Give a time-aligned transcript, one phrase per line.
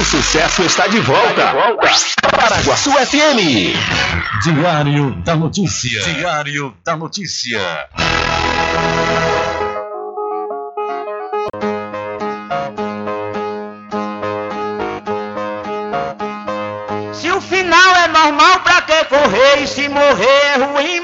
[0.00, 1.52] O sucesso está de volta.
[2.34, 3.76] Paraguaçu FM.
[4.42, 6.02] Diário da Notícia.
[6.02, 7.60] Diário da Notícia.
[17.12, 19.62] Se o final é normal, pra que correr?
[19.62, 21.00] E se morrer é ruim,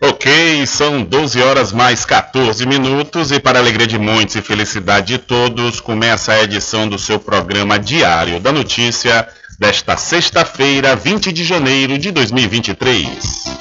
[0.00, 5.18] Ok, são 12 horas mais 14 minutos e para alegria de muitos e felicidade de
[5.18, 9.26] todos, começa a edição do seu programa Diário da Notícia
[9.58, 13.54] desta sexta-feira, 20 de janeiro de 2023.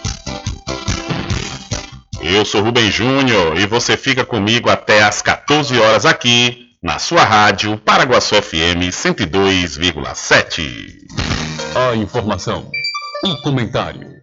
[2.22, 7.24] Eu sou Rubem Júnior e você fica comigo até às 14 horas aqui na sua
[7.24, 10.88] rádio Paraguaçu FM 102,7.
[11.76, 12.70] A informação,
[13.24, 14.23] o comentário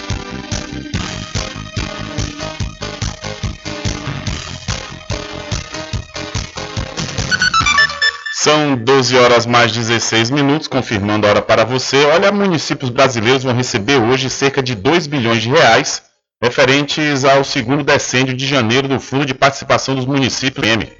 [8.43, 12.03] São 12 horas mais 16 minutos, confirmando a hora para você.
[12.05, 16.01] Olha, municípios brasileiros vão receber hoje cerca de 2 bilhões de reais
[16.41, 20.91] referentes ao segundo decêndio de janeiro do Fundo de Participação dos Municípios M.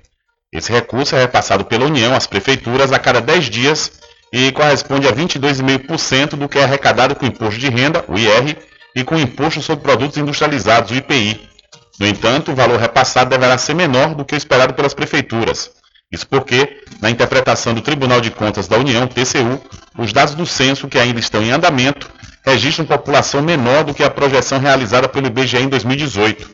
[0.53, 3.93] Esse recurso é repassado pela União às prefeituras a cada 10 dias
[4.31, 8.55] e corresponde a 22,5% do que é arrecadado com imposto de renda, o IR,
[8.95, 11.41] e com imposto sobre produtos industrializados, o IPI.
[11.99, 15.80] No entanto, o valor repassado deverá ser menor do que o esperado pelas prefeituras.
[16.11, 19.61] Isso porque, na interpretação do Tribunal de Contas da União, TCU,
[19.97, 22.09] os dados do censo que ainda estão em andamento
[22.43, 26.49] registram população menor do que a projeção realizada pelo IBGE em 2018.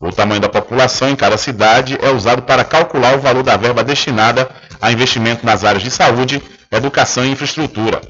[0.00, 3.84] O tamanho da população em cada cidade é usado para calcular o valor da verba
[3.84, 4.50] destinada
[4.80, 8.00] a investimento nas áreas de saúde, educação e infraestrutura.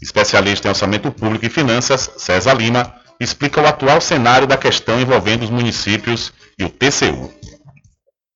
[0.00, 5.42] Especialista em orçamento público e finanças, César Lima, explica o atual cenário da questão envolvendo
[5.42, 7.32] os municípios e o TCU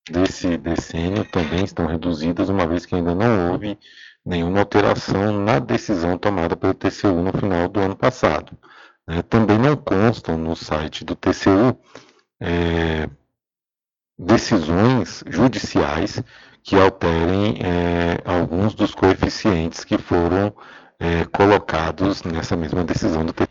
[0.09, 3.77] desse decênio também estão reduzidas, uma vez que ainda não houve
[4.25, 8.57] nenhuma alteração na decisão tomada pelo TCU no final do ano passado.
[9.07, 11.77] É, também não constam no site do TCU
[12.41, 13.09] é,
[14.17, 16.23] decisões judiciais
[16.63, 20.55] que alterem é, alguns dos coeficientes que foram
[20.99, 23.49] é, colocados nessa mesma decisão do TCU.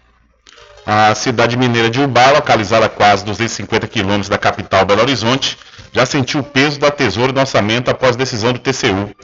[0.85, 5.57] A cidade mineira de Ubá, localizada a quase 250 quilômetros da capital Belo Horizonte,
[5.93, 9.15] já sentiu o peso da tesoura do orçamento após decisão do TCU.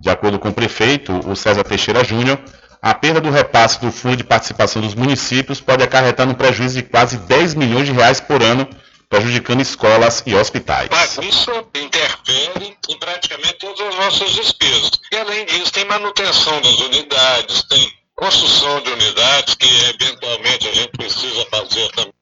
[0.00, 2.38] De acordo com o prefeito, o César Teixeira Júnior,
[2.80, 6.82] a perda do repasse do Fundo de Participação dos Municípios pode acarretar um prejuízo de
[6.84, 8.68] quase 10 milhões de reais por ano,
[9.08, 10.88] prejudicando escolas e hospitais.
[10.90, 14.90] Mas isso interfere em praticamente todas as nossas despesas.
[15.10, 20.90] E além disso, tem manutenção das unidades, tem construção de unidades que eventualmente a gente
[20.90, 22.17] precisa fazer também.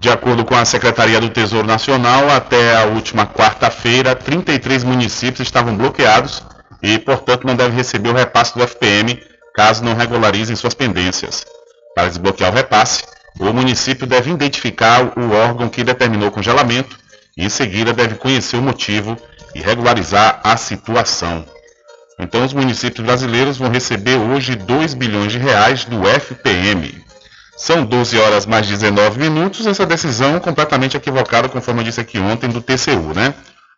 [0.00, 5.76] De acordo com a Secretaria do Tesouro Nacional, até a última quarta-feira, 33 municípios estavam
[5.76, 6.42] bloqueados
[6.82, 9.22] e, portanto, não devem receber o repasse do FPM
[9.54, 11.44] caso não regularizem suas pendências.
[11.94, 13.04] Para desbloquear o repasse,
[13.38, 16.98] o município deve identificar o órgão que determinou o congelamento
[17.36, 19.18] e, em seguida, deve conhecer o motivo
[19.54, 21.44] e regularizar a situação.
[22.18, 26.99] Então, os municípios brasileiros vão receber hoje 2 bilhões de reais do FPM.
[27.60, 29.66] São 12 horas mais 19 minutos.
[29.66, 33.34] Essa decisão completamente equivocada, conforme eu disse aqui ontem, do TCU, né?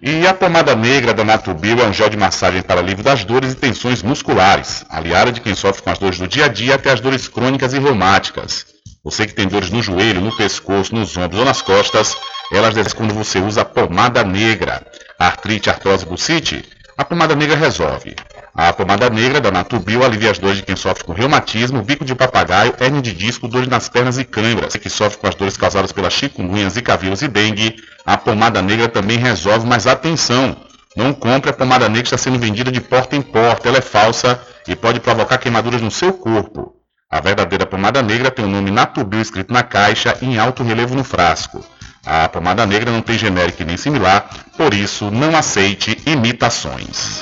[0.08, 3.54] E a pomada negra da Natubio é um gel de massagem para alívio das dores
[3.54, 6.92] e tensões musculares, aliada de quem sofre com as dores do dia a dia até
[6.92, 8.68] as dores crônicas e reumáticas.
[9.04, 12.16] Você que tem dores no joelho, no pescoço, nos ombros ou nas costas,
[12.52, 14.86] elas descem quando você usa a pomada negra.
[15.18, 16.64] Artrite, artrose, bucite,
[16.96, 18.16] a pomada negra resolve.
[18.58, 22.16] A pomada negra da Natubio alivia as dores de quem sofre com reumatismo, bico de
[22.16, 24.72] papagaio, hernia de disco, dores nas pernas e câimbras.
[24.72, 28.88] Você que sofre com as dores causadas pelas chikungunhas, cavilos e dengue, a pomada negra
[28.88, 30.56] também resolve, mas atenção!
[30.96, 33.82] Não compre a pomada negra que está sendo vendida de porta em porta, ela é
[33.82, 36.76] falsa e pode provocar queimaduras no seu corpo.
[37.12, 41.04] A verdadeira pomada negra tem o nome Natubio escrito na caixa em alto relevo no
[41.04, 41.62] frasco.
[42.06, 47.22] A pomada negra não tem genérico nem similar, por isso não aceite imitações.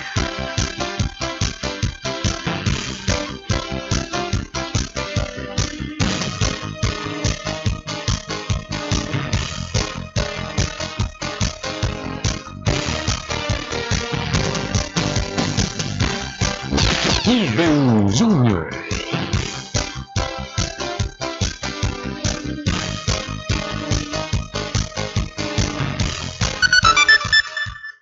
[18.11, 18.69] Júnior.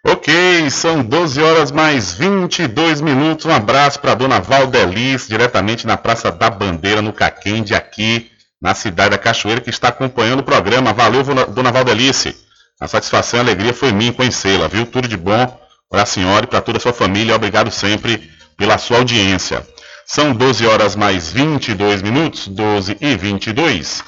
[0.03, 3.45] Ok, são 12 horas mais 22 minutos.
[3.45, 9.11] Um abraço para dona Valdelice, diretamente na Praça da Bandeira, no Caquende, aqui na cidade
[9.11, 10.91] da Cachoeira, que está acompanhando o programa.
[10.91, 12.35] Valeu, dona Valdelice.
[12.79, 14.85] A satisfação e a alegria foi minha conhecê-la, viu?
[14.85, 17.35] Tudo de bom para a senhora e para toda a sua família.
[17.35, 19.65] Obrigado sempre pela sua audiência.
[20.11, 24.03] São 12 horas mais 22 minutos, 12 e 22.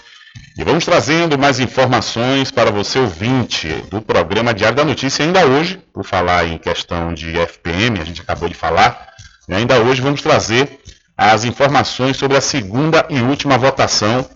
[0.58, 5.24] E vamos trazendo mais informações para você ouvinte do programa Diário da Notícia.
[5.24, 9.10] Ainda hoje, por falar em questão de FPM, a gente acabou de falar,
[9.48, 10.80] e ainda hoje vamos trazer
[11.16, 14.28] as informações sobre a segunda e última votação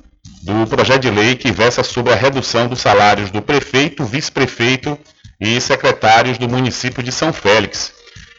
[0.43, 4.99] do projeto de lei que versa sobre a redução dos salários do prefeito, vice-prefeito
[5.41, 7.91] e secretários do município de São Félix.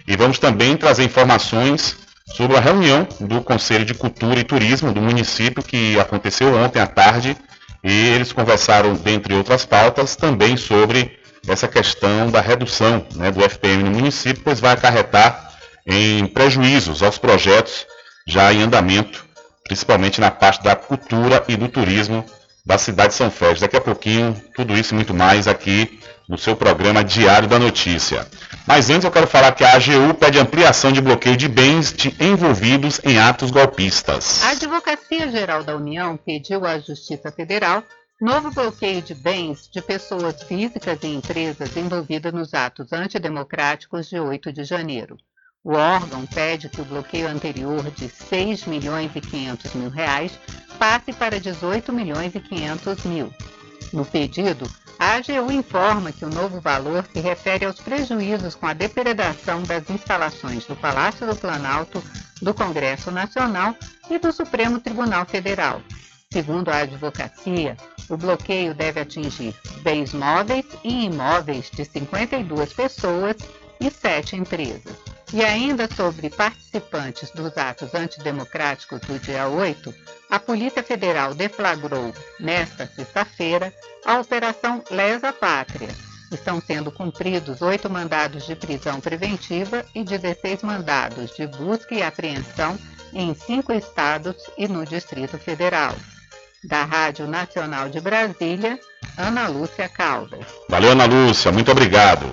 [0.06, 5.00] E vamos também trazer informações sobre a reunião do Conselho de Cultura e Turismo do
[5.00, 7.36] município que aconteceu ontem à tarde
[7.82, 13.84] e eles conversaram, dentre outras pautas, também sobre essa questão da redução né, do FPM
[13.84, 15.52] no município, pois vai acarretar
[15.86, 17.86] em prejuízos aos projetos
[18.26, 19.24] já em andamento,
[19.64, 22.24] principalmente na parte da cultura e do turismo
[22.64, 23.60] da cidade de São Félix.
[23.60, 28.26] Daqui a pouquinho, tudo isso e muito mais aqui no seu programa Diário da Notícia.
[28.66, 32.14] Mas antes eu quero falar que a AGU pede ampliação de bloqueio de bens de
[32.20, 34.42] envolvidos em atos golpistas.
[34.42, 37.82] A Advocacia Geral da União pediu à Justiça Federal
[38.20, 44.52] novo bloqueio de bens de pessoas físicas e empresas envolvidas nos atos antidemocráticos de 8
[44.52, 45.16] de janeiro.
[45.62, 50.38] O órgão pede que o bloqueio anterior de 6 milhões e 500 mil reais
[50.78, 53.32] passe para 18 milhões e 500 mil.
[53.92, 58.72] No pedido, a AGU informa que o novo valor se refere aos prejuízos com a
[58.72, 62.02] depredação das instalações do Palácio do Planalto,
[62.40, 63.74] do Congresso Nacional
[64.10, 65.82] e do Supremo Tribunal Federal.
[66.32, 67.76] Segundo a advocacia,
[68.08, 73.36] o bloqueio deve atingir bens móveis e imóveis de 52 pessoas
[73.80, 74.96] e 7 empresas.
[75.32, 79.92] E ainda sobre participantes dos atos antidemocráticos do dia 8,
[80.30, 85.88] a Polícia Federal deflagrou, nesta sexta-feira, a Operação Lesa Pátria.
[86.30, 92.78] Estão sendo cumpridos oito mandados de prisão preventiva e 16 mandados de busca e apreensão
[93.12, 95.94] em cinco estados e no Distrito Federal.
[96.64, 98.78] Da Rádio Nacional de Brasília,
[99.16, 100.46] Ana Lúcia Caldas.
[100.68, 102.26] Valeu, Ana Lúcia, muito obrigado.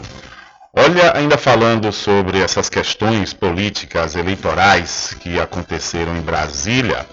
[0.76, 7.06] Olha, ainda falando sobre essas questões políticas eleitorais que aconteceram em Brasília,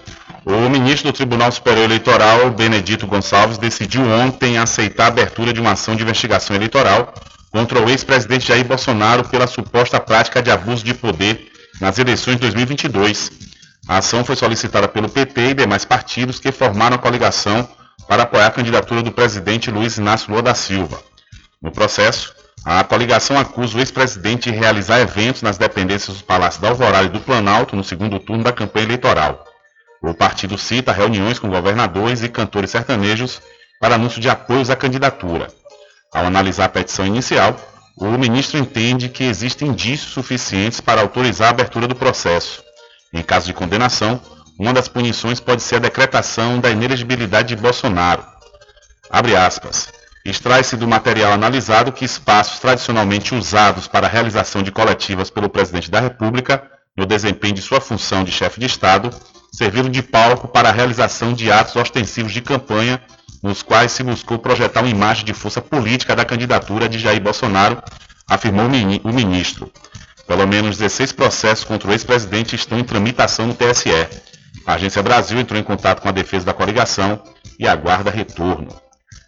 [0.43, 5.73] o ministro do Tribunal Superior Eleitoral, Benedito Gonçalves, decidiu ontem aceitar a abertura de uma
[5.73, 7.13] ação de investigação eleitoral
[7.51, 12.41] contra o ex-presidente Jair Bolsonaro pela suposta prática de abuso de poder nas eleições de
[12.41, 13.31] 2022.
[13.87, 17.69] A ação foi solicitada pelo PT e demais partidos que formaram a coligação
[18.07, 20.99] para apoiar a candidatura do presidente Luiz Inácio Lula da Silva.
[21.61, 26.69] No processo, a coligação acusa o ex-presidente de realizar eventos nas dependências do Palácio da
[26.69, 29.43] Alvorada e do Planalto no segundo turno da campanha eleitoral.
[30.01, 33.41] O partido cita reuniões com governadores e cantores sertanejos
[33.79, 35.47] para anúncio de apoios à candidatura.
[36.13, 37.55] Ao analisar a petição inicial,
[37.97, 42.63] o ministro entende que existem indícios suficientes para autorizar a abertura do processo.
[43.11, 44.21] Em caso de condenação,
[44.59, 48.23] uma das punições pode ser a decretação da inelegibilidade de Bolsonaro.
[49.09, 50.00] Abre aspas.
[50.23, 55.89] Extrai-se do material analisado que espaços tradicionalmente usados para a realização de coletivas pelo presidente
[55.89, 56.63] da República,
[56.95, 59.09] no desempenho de sua função de chefe de Estado,
[59.51, 63.01] serviram de palco para a realização de atos ostensivos de campanha,
[63.41, 67.81] nos quais se buscou projetar uma imagem de força política da candidatura de Jair Bolsonaro,
[68.29, 69.71] afirmou o ministro.
[70.27, 73.89] Pelo menos 16 processos contra o ex-presidente estão em tramitação no TSE.
[74.65, 77.21] A Agência Brasil entrou em contato com a defesa da coligação
[77.57, 78.69] e aguarda retorno.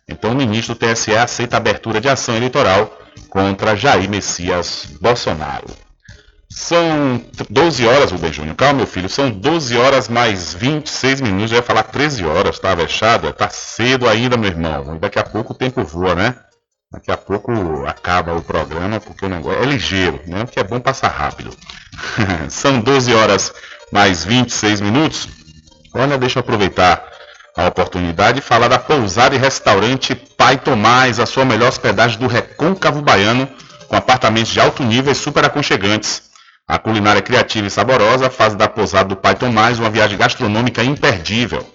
[0.08, 2.98] Então o ministro do TSE aceita a abertura de ação eleitoral
[3.30, 5.68] contra Jair Messias Bolsonaro.
[6.56, 7.20] São
[7.50, 8.56] 12 horas, Rubem Júnior.
[8.56, 9.10] Calma, meu filho.
[9.10, 11.52] São 12 horas mais 26 minutos.
[11.52, 13.34] Eu ia falar 13 horas, tá, vexada?
[13.34, 14.98] Tá cedo ainda, meu irmão.
[15.00, 16.36] Daqui a pouco o tempo voa, né?
[16.92, 17.52] Daqui a pouco
[17.88, 20.46] acaba o programa, porque o negócio é ligeiro, né?
[20.46, 21.50] Que é bom passar rápido.
[22.50, 23.52] São 12 horas
[23.92, 25.28] mais 26 minutos.
[25.92, 27.04] Olha, deixa eu aproveitar
[27.56, 32.28] a oportunidade de falar da pousada e restaurante Pai Tomás, a sua melhor hospedagem do
[32.28, 33.48] Recôncavo Baiano,
[33.88, 36.24] com apartamentos de alto nível e super aconchegantes.
[36.68, 41.68] A culinária criativa e saborosa faz da pousada do Pai Tomás uma viagem gastronômica imperdível.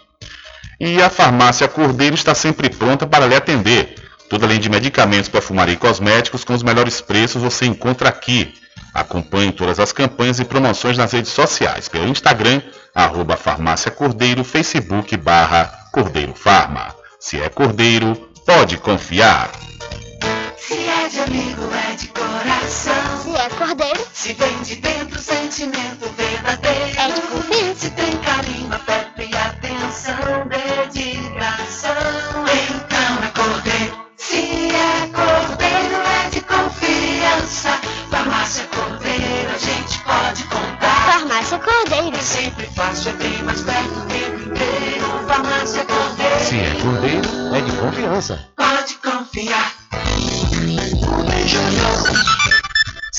[0.79, 3.95] E a farmácia Cordeiro está sempre pronta para lhe atender.
[4.29, 8.53] Tudo além de medicamentos, perfumaria e cosméticos com os melhores preços você encontra aqui.
[8.93, 12.61] Acompanhe todas as campanhas e promoções nas redes sociais, pelo Instagram,
[12.93, 16.95] arroba farmácia Cordeiro, Facebook barra Cordeiro Farma.
[17.19, 19.51] Se é Cordeiro, pode confiar.
[20.57, 23.21] Se é de amigo, é de coração.
[23.21, 26.97] Se é cordeiro, Se vem de dentro, sentimento verdadeiro.
[26.97, 27.75] É de confiança.
[27.75, 31.91] Se tem carinho, afeto e atenção, dedicação.
[32.69, 34.07] Então é cordeiro.
[34.15, 35.95] Se é cordeiro,
[36.25, 37.77] é de confiança.
[38.09, 40.66] Farmácia Cordeiro, a gente pode contar.
[41.89, 42.17] Cordeiro.
[42.17, 45.27] É sempre fácil, é bem mais perto do tempo inteiro.
[45.27, 46.39] Farmácia Cordeiro.
[46.39, 48.49] Se é cordeiro, é de confiança.
[48.55, 49.73] Pode confiar.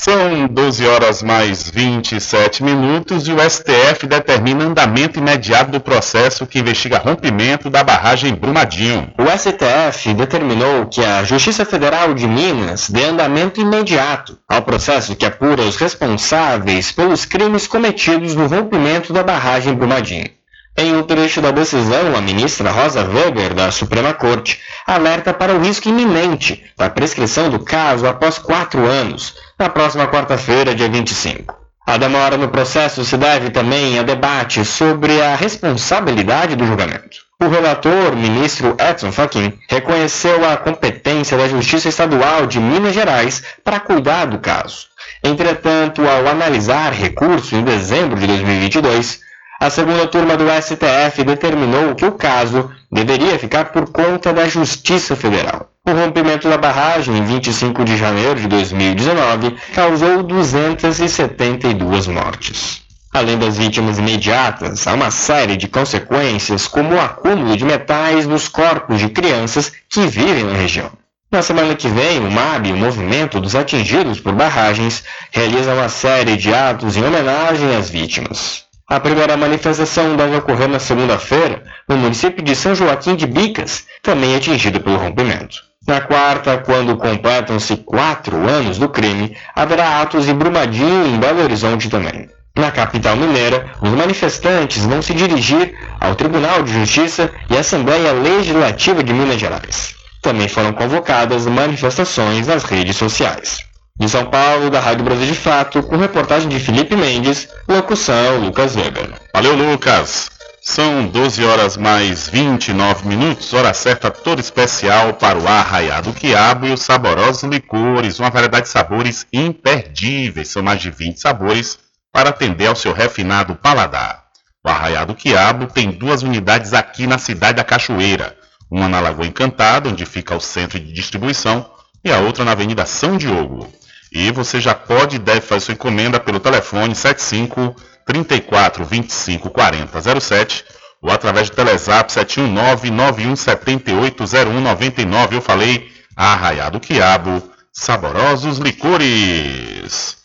[0.09, 6.57] São 12 horas mais 27 minutos e o STF determina andamento imediato do processo que
[6.57, 9.13] investiga rompimento da barragem Brumadinho.
[9.19, 15.27] O STF determinou que a Justiça Federal de Minas dê andamento imediato ao processo que
[15.27, 20.39] apura os responsáveis pelos crimes cometidos no rompimento da barragem Brumadinho.
[20.75, 25.59] Em um trecho da decisão, a ministra Rosa Weber, da Suprema Corte, alerta para o
[25.59, 31.53] risco iminente da prescrição do caso após quatro anos, na próxima quarta-feira, dia 25.
[31.85, 37.17] A demora no processo se deve também a debate sobre a responsabilidade do julgamento.
[37.41, 43.79] O relator, ministro Edson Fachin, reconheceu a competência da Justiça Estadual de Minas Gerais para
[43.79, 44.87] cuidar do caso.
[45.23, 49.21] Entretanto, ao analisar recurso em dezembro de 2022,
[49.59, 55.17] a segunda turma do STF determinou que o caso deveria ficar por conta da Justiça
[55.17, 55.69] Federal.
[55.85, 62.81] O rompimento da barragem em 25 de janeiro de 2019 causou 272 mortes.
[63.13, 68.47] Além das vítimas imediatas, há uma série de consequências, como o acúmulo de metais nos
[68.47, 70.91] corpos de crianças que vivem na região.
[71.31, 76.37] Na semana que vem, o MAB, o Movimento dos Atingidos por Barragens, realiza uma série
[76.37, 78.68] de atos em homenagem às vítimas.
[78.89, 84.35] A primeira manifestação deve ocorrer na segunda-feira, no município de São Joaquim de Bicas, também
[84.35, 85.57] atingido pelo rompimento.
[85.87, 91.43] Na quarta, quando completam-se quatro anos do crime, haverá atos em Brumadinho e em Belo
[91.43, 92.27] Horizonte também.
[92.55, 98.11] Na capital mineira, os manifestantes vão se dirigir ao Tribunal de Justiça e à Assembleia
[98.11, 99.93] Legislativa de Minas Gerais.
[100.19, 103.68] Também foram convocadas manifestações nas redes sociais.
[103.99, 108.73] De São Paulo, da Rádio Brasil de Fato, com reportagem de Felipe Mendes, locução Lucas
[108.73, 109.09] Weber.
[109.33, 110.31] Valeu, Lucas!
[110.61, 116.71] São 12 horas mais 29 minutos, hora certa toda especial para o Arraiado Quiabo e
[116.71, 121.77] os saborosos licores, uma variedade de sabores imperdíveis, são mais de 20 sabores
[122.09, 124.23] para atender ao seu refinado paladar.
[124.65, 128.33] O Arraiado Quiabo tem duas unidades aqui na cidade da Cachoeira,
[128.71, 131.69] uma na Lagoa Encantada, onde fica o centro de distribuição,
[132.01, 133.69] e a outra na Avenida São Diogo.
[134.11, 140.19] E você já pode e deve fazer sua encomenda pelo telefone 75 34 25 40
[140.19, 140.65] 07
[141.01, 145.35] ou através do Telezap 719 9178 0199.
[145.35, 147.41] Eu falei Arraiá do Quiabo,
[147.71, 150.17] saborosos licores.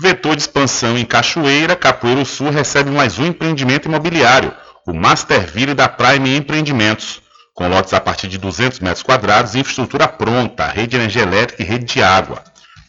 [0.00, 4.52] Vetor de expansão em Cachoeira, Capoeiro Sul recebe mais um empreendimento imobiliário,
[4.86, 7.22] o Masterville da Prime Empreendimentos,
[7.54, 11.66] com lotes a partir de 200 metros quadrados infraestrutura pronta, rede de energia elétrica e
[11.66, 12.42] rede de água.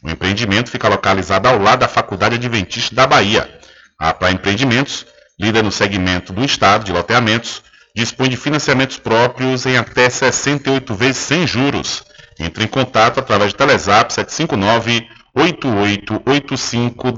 [0.05, 3.49] O empreendimento fica localizado ao lado da Faculdade Adventista da Bahia.
[3.97, 5.03] A Prime Empreendimentos,
[5.39, 7.63] líder no segmento do estado de loteamentos,
[7.95, 12.03] dispõe de financiamentos próprios em até 68 vezes sem juros.
[12.39, 17.13] Entre em contato através de Telezap 759 8885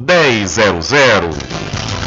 [0.81, 2.06] 100.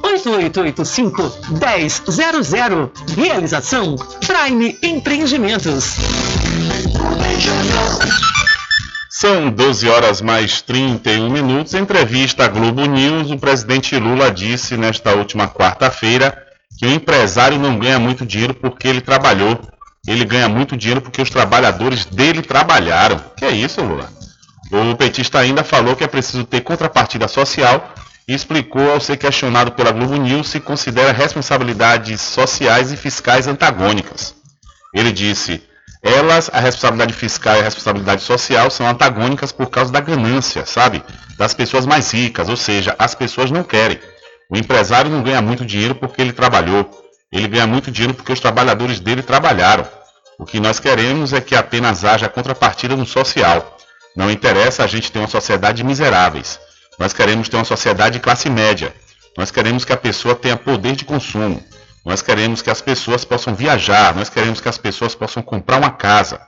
[2.45, 2.91] 1000.
[3.15, 5.95] Realização Prime Empreendimentos.
[9.09, 11.73] São 12 horas mais 31 minutos.
[11.73, 16.37] Em entrevista à Globo News, o presidente Lula disse nesta última quarta-feira
[16.77, 19.59] que o empresário não ganha muito dinheiro porque ele trabalhou.
[20.07, 23.19] Ele ganha muito dinheiro porque os trabalhadores dele trabalharam.
[23.37, 24.09] Que é isso, Lula?
[24.71, 27.93] O petista ainda falou que é preciso ter contrapartida social
[28.27, 34.35] e explicou ao ser questionado pela Globo News se considera responsabilidades sociais e fiscais antagônicas.
[34.93, 35.61] Ele disse:
[36.03, 41.03] elas, a responsabilidade fiscal e a responsabilidade social, são antagônicas por causa da ganância, sabe?
[41.37, 43.99] Das pessoas mais ricas, ou seja, as pessoas não querem.
[44.49, 46.89] O empresário não ganha muito dinheiro porque ele trabalhou,
[47.31, 49.87] ele ganha muito dinheiro porque os trabalhadores dele trabalharam.
[50.39, 53.77] O que nós queremos é que apenas haja contrapartida no social.
[54.15, 56.59] Não interessa a gente ter uma sociedade de miseráveis.
[56.99, 58.93] Nós queremos ter uma sociedade de classe média.
[59.37, 61.63] Nós queremos que a pessoa tenha poder de consumo.
[62.05, 65.91] Nós queremos que as pessoas possam viajar, nós queremos que as pessoas possam comprar uma
[65.91, 66.41] casa,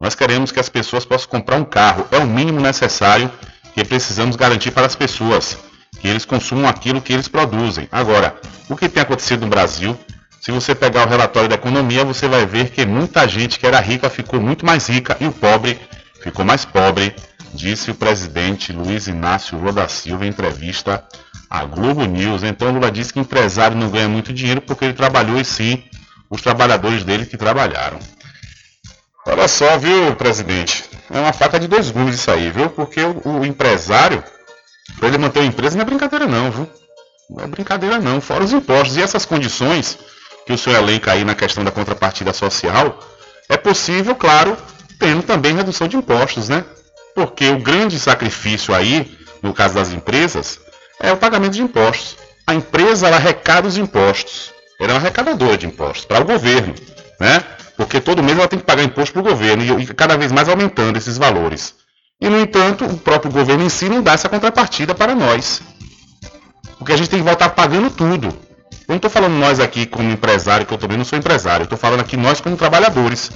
[0.00, 2.06] nós queremos que as pessoas possam comprar um carro.
[2.12, 3.30] É o mínimo necessário
[3.74, 5.58] que precisamos garantir para as pessoas,
[6.00, 7.88] que eles consumam aquilo que eles produzem.
[7.90, 8.36] Agora,
[8.68, 9.98] o que tem acontecido no Brasil?
[10.40, 13.78] Se você pegar o relatório da economia, você vai ver que muita gente que era
[13.80, 15.78] rica ficou muito mais rica e o pobre
[16.22, 17.14] ficou mais pobre,
[17.52, 21.04] disse o presidente Luiz Inácio Lula da Silva em entrevista
[21.48, 22.42] a Globo News.
[22.42, 25.82] Então Lula disse que empresário não ganha muito dinheiro porque ele trabalhou e sim
[26.28, 27.98] os trabalhadores dele que trabalharam.
[29.26, 30.84] Olha só, viu, presidente?
[31.10, 32.70] É uma faca de dois gumes isso aí, viu?
[32.70, 34.22] Porque o, o empresário,
[34.98, 36.68] para ele manter a empresa, não é brincadeira não, viu?
[37.28, 38.96] Não é brincadeira não, fora os impostos.
[38.96, 39.98] E essas condições
[40.46, 42.98] que o senhor elenca aí na questão da contrapartida social,
[43.48, 44.56] é possível, claro,
[44.98, 46.64] tendo também redução de impostos, né?
[47.14, 50.60] Porque o grande sacrifício aí, no caso das empresas,
[51.00, 52.16] é o pagamento de impostos.
[52.46, 54.52] A empresa ela arrecada os impostos.
[54.80, 56.74] Ela é uma arrecadadora de impostos para o governo,
[57.18, 57.44] né?
[57.76, 60.48] Porque todo mês ela tem que pagar imposto para o governo e cada vez mais
[60.48, 61.74] aumentando esses valores.
[62.20, 65.62] E, no entanto, o próprio governo em si não dá essa contrapartida para nós.
[66.78, 68.26] Porque a gente tem que voltar pagando tudo.
[68.26, 71.62] Eu não estou falando nós aqui como empresário, que eu também não sou empresário.
[71.62, 73.30] Eu estou falando aqui nós como trabalhadores.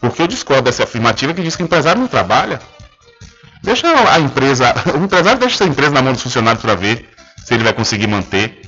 [0.00, 2.60] Porque eu discordo dessa afirmativa que diz que empresário não trabalha.
[3.62, 7.08] Deixa a empresa, o empresário deixa essa empresa na mão dos funcionários para ver
[7.44, 8.60] se ele vai conseguir manter.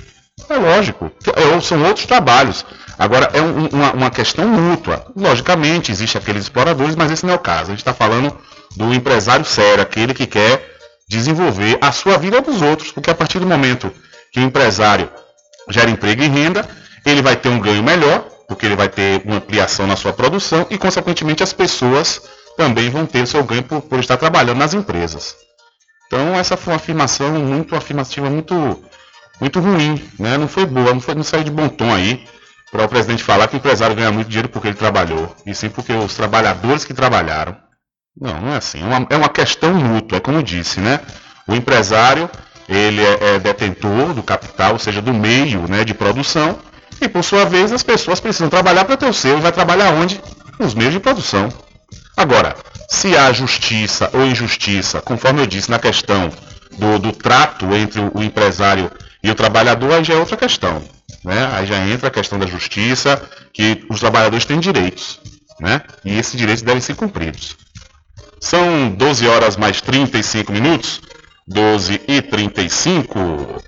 [0.49, 2.65] É lógico, é, são outros trabalhos.
[2.97, 5.05] Agora, é um, uma, uma, questão mútua.
[5.15, 7.65] Logicamente, existem aqueles exploradores, mas esse não é o caso.
[7.65, 8.35] A gente está falando
[8.75, 13.39] do empresário sério, aquele que quer desenvolver a sua vida dos outros, porque a partir
[13.39, 13.91] do momento
[14.31, 15.09] que o empresário
[15.69, 16.67] gera emprego e renda,
[17.05, 20.67] ele vai ter um ganho melhor, porque ele vai ter uma ampliação na sua produção
[20.69, 22.21] e, consequentemente, as pessoas
[22.59, 25.33] também vão ter seu ganho por, por estar trabalhando nas empresas.
[26.05, 28.83] Então essa foi uma afirmação muito afirmativa muito
[29.39, 30.37] muito ruim, né?
[30.37, 32.21] Não foi boa, não foi não saiu de bom tom aí
[32.69, 35.69] para o presidente falar que o empresário ganha muito dinheiro porque ele trabalhou, e sim
[35.69, 37.55] porque os trabalhadores que trabalharam.
[38.19, 38.81] Não, não é assim.
[38.81, 40.99] É uma, é uma questão mútua, é como disse, né?
[41.47, 42.29] O empresário
[42.67, 46.59] ele é, é detentor do capital, ou seja, do meio né, de produção,
[46.99, 49.93] e por sua vez as pessoas precisam trabalhar para ter o seu, e vai trabalhar
[49.93, 50.21] onde?
[50.59, 51.49] Nos meios de produção.
[52.19, 52.53] Agora,
[52.89, 56.29] se há justiça ou injustiça, conforme eu disse na questão
[56.77, 58.91] do, do trato entre o, empresário
[59.23, 60.83] e o trabalhador, aí já é outra questão.
[61.23, 61.49] Né?
[61.53, 63.21] Aí já entra a questão da justiça,
[63.53, 65.17] que os trabalhadores têm direitos,
[65.61, 65.81] né?
[66.03, 67.55] e esses direitos devem ser cumpridos.
[68.41, 70.99] São 12 horas mais 35 minutos,
[71.47, 73.63] 12 e 35.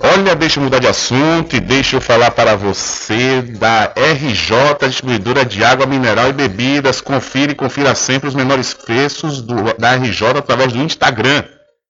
[0.00, 5.44] Olha, deixa eu mudar de assunto e deixa eu falar para você da RJ Distribuidora
[5.44, 7.00] de Água Mineral e Bebidas.
[7.00, 11.42] Confira e confira sempre os menores preços do, da RJ através do Instagram.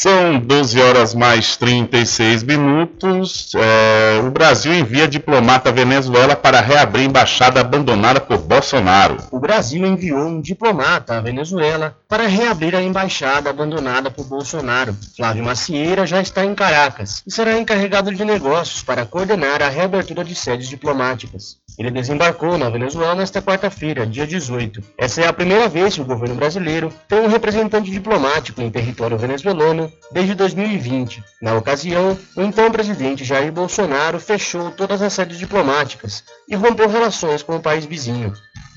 [0.00, 3.50] São 12 horas mais 36 minutos.
[3.56, 9.16] É, o Brasil envia diplomata à Venezuela para reabrir embaixada abandonada por Bolsonaro.
[9.32, 14.96] O Brasil enviou um diplomata à Venezuela para reabrir a embaixada abandonada por Bolsonaro.
[15.16, 20.22] Flávio Macieira já está em Caracas e será encarregado de negócios para coordenar a reabertura
[20.22, 21.58] de sedes diplomáticas.
[21.78, 24.82] Ele desembarcou na Venezuela nesta quarta-feira, dia 18.
[24.98, 29.16] Essa é a primeira vez que o governo brasileiro tem um representante diplomático em território
[29.16, 31.22] venezuelano desde 2020.
[31.40, 37.44] Na ocasião, o então presidente Jair Bolsonaro fechou todas as sedes diplomáticas e rompeu relações
[37.44, 38.32] com o país vizinho.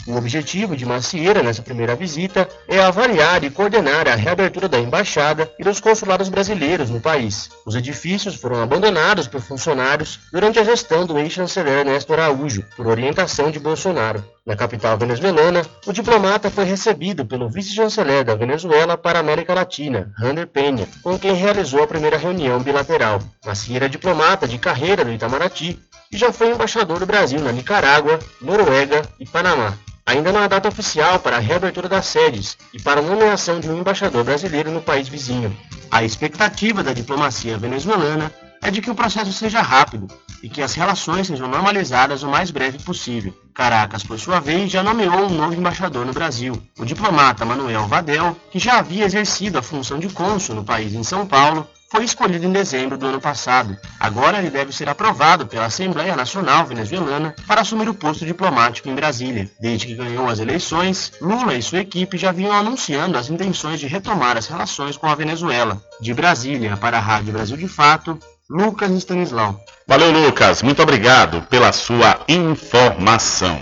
[0.07, 5.51] O objetivo de Macieira nessa primeira visita é avaliar e coordenar a reabertura da embaixada
[5.59, 7.49] e dos consulados brasileiros no país.
[7.65, 13.51] Os edifícios foram abandonados por funcionários durante a gestão do ex-chanceler Néstor Araújo, por orientação
[13.51, 14.23] de Bolsonaro.
[14.43, 20.11] Na capital venezuelana, o diplomata foi recebido pelo vice-chanceler da Venezuela para a América Latina,
[20.17, 23.21] Rander Penha, com quem realizou a primeira reunião bilateral.
[23.45, 25.79] Macieira é diplomata de carreira do Itamaraty
[26.11, 29.77] e já foi embaixador do Brasil na Nicarágua, Noruega e Panamá.
[30.07, 33.69] Ainda não há data oficial para a reabertura das sedes e para a nomeação de
[33.69, 35.55] um embaixador brasileiro no país vizinho.
[35.91, 40.07] A expectativa da diplomacia venezuelana é de que o processo seja rápido
[40.43, 43.33] e que as relações sejam normalizadas o mais breve possível.
[43.53, 48.35] Caracas, por sua vez, já nomeou um novo embaixador no Brasil, o diplomata Manuel Vadel,
[48.51, 52.45] que já havia exercido a função de cônsul no país em São Paulo foi escolhido
[52.45, 53.77] em dezembro do ano passado.
[53.99, 58.95] Agora ele deve ser aprovado pela Assembleia Nacional Venezuelana para assumir o posto diplomático em
[58.95, 59.51] Brasília.
[59.59, 63.87] Desde que ganhou as eleições, Lula e sua equipe já vinham anunciando as intenções de
[63.87, 65.83] retomar as relações com a Venezuela.
[65.99, 68.17] De Brasília para a Rádio Brasil de Fato,
[68.51, 69.63] Lucas Stanislau.
[69.87, 70.61] Valeu, Lucas.
[70.61, 73.57] Muito obrigado pela sua informação.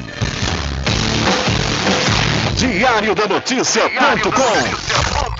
[2.55, 5.28] Diário da Notícia.com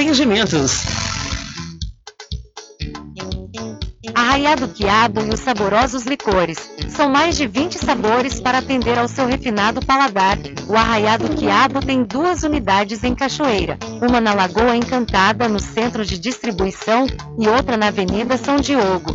[0.00, 0.82] Empreendimentos.
[4.14, 6.70] Arraiado Quiabo e os saborosos licores.
[6.88, 10.38] São mais de 20 sabores para atender ao seu refinado paladar.
[10.66, 16.18] O Arraiado Quiabo tem duas unidades em Cachoeira, uma na Lagoa Encantada, no centro de
[16.18, 17.06] distribuição,
[17.38, 19.14] e outra na Avenida São Diogo.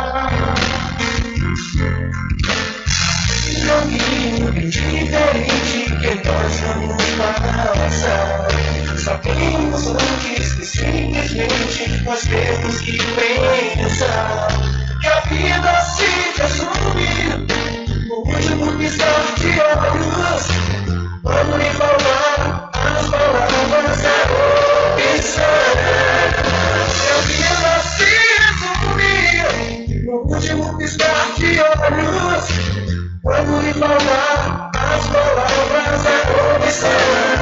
[3.71, 8.47] Caminho diferente que nós vamos passar.
[8.97, 14.47] Sabemos antes que simplesmente nós temos que pensar
[14.99, 17.47] que a vida se resume
[18.07, 20.43] no último piscar de olhos.
[21.23, 25.70] Quando lhe falar as palavras é opção.
[30.41, 32.45] Último piscar de olhos.
[33.21, 37.41] Quando lhe falar as palavras é opção.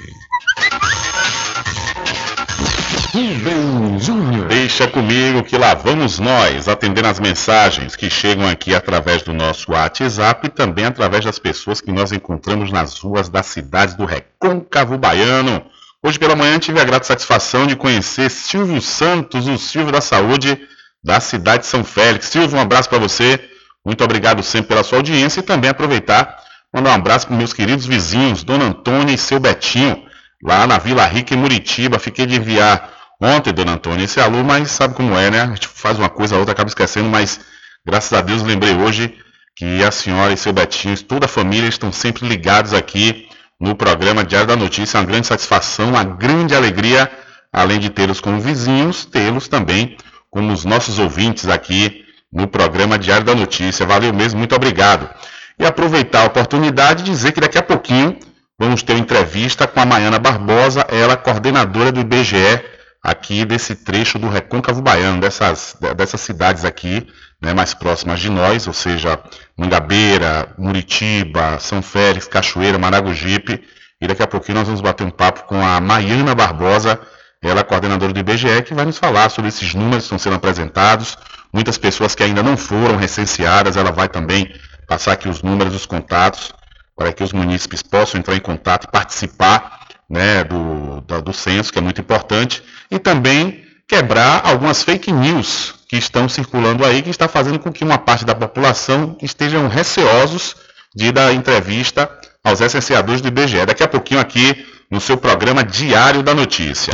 [3.13, 4.47] Rubem Júnior.
[4.47, 9.71] Deixa comigo que lá vamos nós atendendo as mensagens que chegam aqui através do nosso
[9.71, 14.97] WhatsApp e também através das pessoas que nós encontramos nas ruas das cidades do Recôncavo
[14.97, 15.61] Baiano.
[16.01, 20.57] Hoje pela manhã tive a grata satisfação de conhecer Silvio Santos, o Silvio da Saúde,
[21.03, 22.27] da cidade de São Félix.
[22.27, 23.39] Silvio, um abraço para você.
[23.85, 26.37] Muito obrigado sempre pela sua audiência e também aproveitar
[26.73, 30.03] mandar um abraço para meus queridos vizinhos, Dona Antônia e seu Betinho,
[30.43, 31.99] lá na Vila Rica em Muritiba.
[31.99, 35.41] Fiquei de enviar ontem, Dona Antônia, esse alô, mas sabe como é, né?
[35.41, 37.39] A gente faz uma coisa, a outra acaba esquecendo, mas
[37.85, 39.17] graças a Deus lembrei hoje
[39.55, 43.27] que a senhora e seu Betinho, toda a família estão sempre ligados aqui
[43.59, 44.97] no programa Diário da Notícia.
[44.97, 47.11] É uma grande satisfação, uma grande alegria,
[47.51, 49.97] além de tê-los como vizinhos, tê-los também
[50.29, 53.85] como os nossos ouvintes aqui no programa Diário da Notícia.
[53.85, 55.09] Valeu mesmo, muito obrigado.
[55.57, 58.17] E aproveitar a oportunidade de dizer que daqui a pouquinho
[58.57, 62.61] vamos ter entrevista com a Maiana Barbosa, ela coordenadora do IBGE
[63.03, 67.07] aqui desse trecho do Recôncavo Baiano, dessas, dessas cidades aqui,
[67.41, 69.19] né, mais próximas de nós, ou seja,
[69.57, 73.63] Mangabeira, Muritiba, São Félix, Cachoeira, Maragogipe.
[74.01, 76.99] E daqui a pouquinho nós vamos bater um papo com a Maiana Barbosa,
[77.41, 80.35] ela é coordenadora do IBGE, que vai nos falar sobre esses números que estão sendo
[80.35, 81.17] apresentados.
[81.53, 84.53] Muitas pessoas que ainda não foram recenseadas, ela vai também
[84.87, 86.51] passar aqui os números, os contatos,
[86.95, 91.71] para que os munícipes possam entrar em contato e participar né, do, do, do censo,
[91.71, 92.61] que é muito importante,
[92.91, 97.83] e também quebrar algumas fake news que estão circulando aí, que está fazendo com que
[97.83, 100.55] uma parte da população estejam receosos
[100.93, 102.09] de dar entrevista
[102.43, 103.65] aos essenciadores do IBGE.
[103.65, 106.93] Daqui a pouquinho aqui no seu programa Diário da Notícia.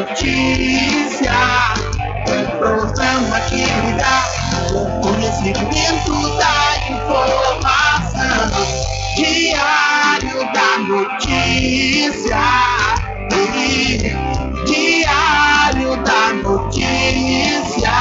[0.00, 1.30] Notícia,
[2.26, 3.66] um programa que
[3.98, 4.24] dá
[4.72, 6.56] o conhecimento da
[6.88, 8.48] informação.
[9.14, 12.40] Diário da Notícia,
[14.64, 17.92] Diário da Notícia,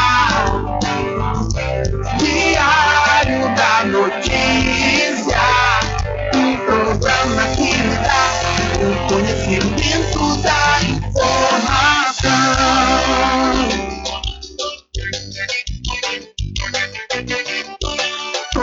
[2.17, 4.98] Diário da Notícia,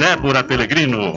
[0.01, 1.13] Débora Pelegrino.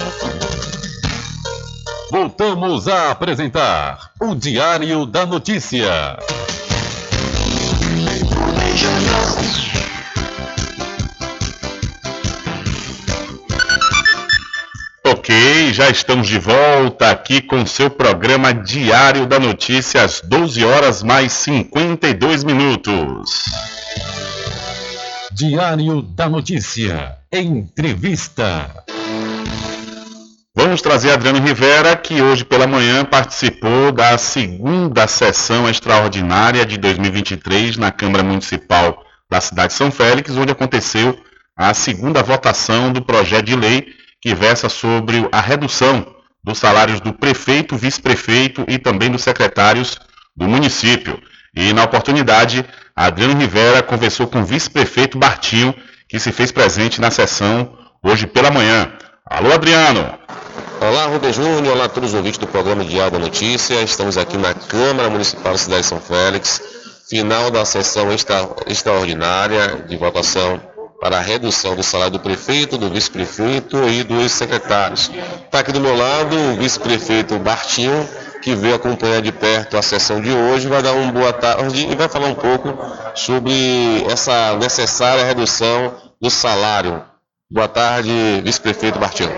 [2.10, 6.18] Voltamos a apresentar o Diário da Notícia.
[15.02, 21.02] Ok, já estamos de volta aqui com seu programa Diário da Notícia, às 12 horas
[21.02, 23.44] mais 52 minutos.
[25.32, 27.23] Diário da Notícia.
[27.36, 28.84] Entrevista.
[30.54, 37.76] Vamos trazer Adriano Rivera, que hoje pela manhã participou da segunda sessão extraordinária de 2023
[37.76, 41.18] na Câmara Municipal da cidade de São Félix, onde aconteceu
[41.56, 43.88] a segunda votação do projeto de lei
[44.22, 46.06] que versa sobre a redução
[46.44, 49.98] dos salários do prefeito, vice-prefeito e também dos secretários
[50.36, 51.20] do município.
[51.52, 52.64] E na oportunidade,
[52.94, 55.74] Adriano Rivera conversou com o vice-prefeito Bartinho,
[56.08, 58.92] que se fez presente na sessão hoje pela manhã.
[59.24, 60.18] Alô, Adriano!
[60.80, 63.80] Olá, Rubem Júnior, olá a todos os ouvintes do programa Diário da Notícia.
[63.82, 66.60] Estamos aqui na Câmara Municipal da cidade de São Félix,
[67.08, 70.60] final da sessão extra, extraordinária de votação
[71.00, 75.10] para a redução do salário do prefeito, do vice-prefeito e dos secretários.
[75.44, 78.06] Está aqui do meu lado o vice-prefeito Bartinho,
[78.44, 81.96] que veio acompanhar de perto a sessão de hoje, vai dar uma boa tarde e
[81.96, 82.76] vai falar um pouco
[83.14, 87.02] sobre essa necessária redução do salário.
[87.50, 89.32] Boa tarde, vice-prefeito Bartinho.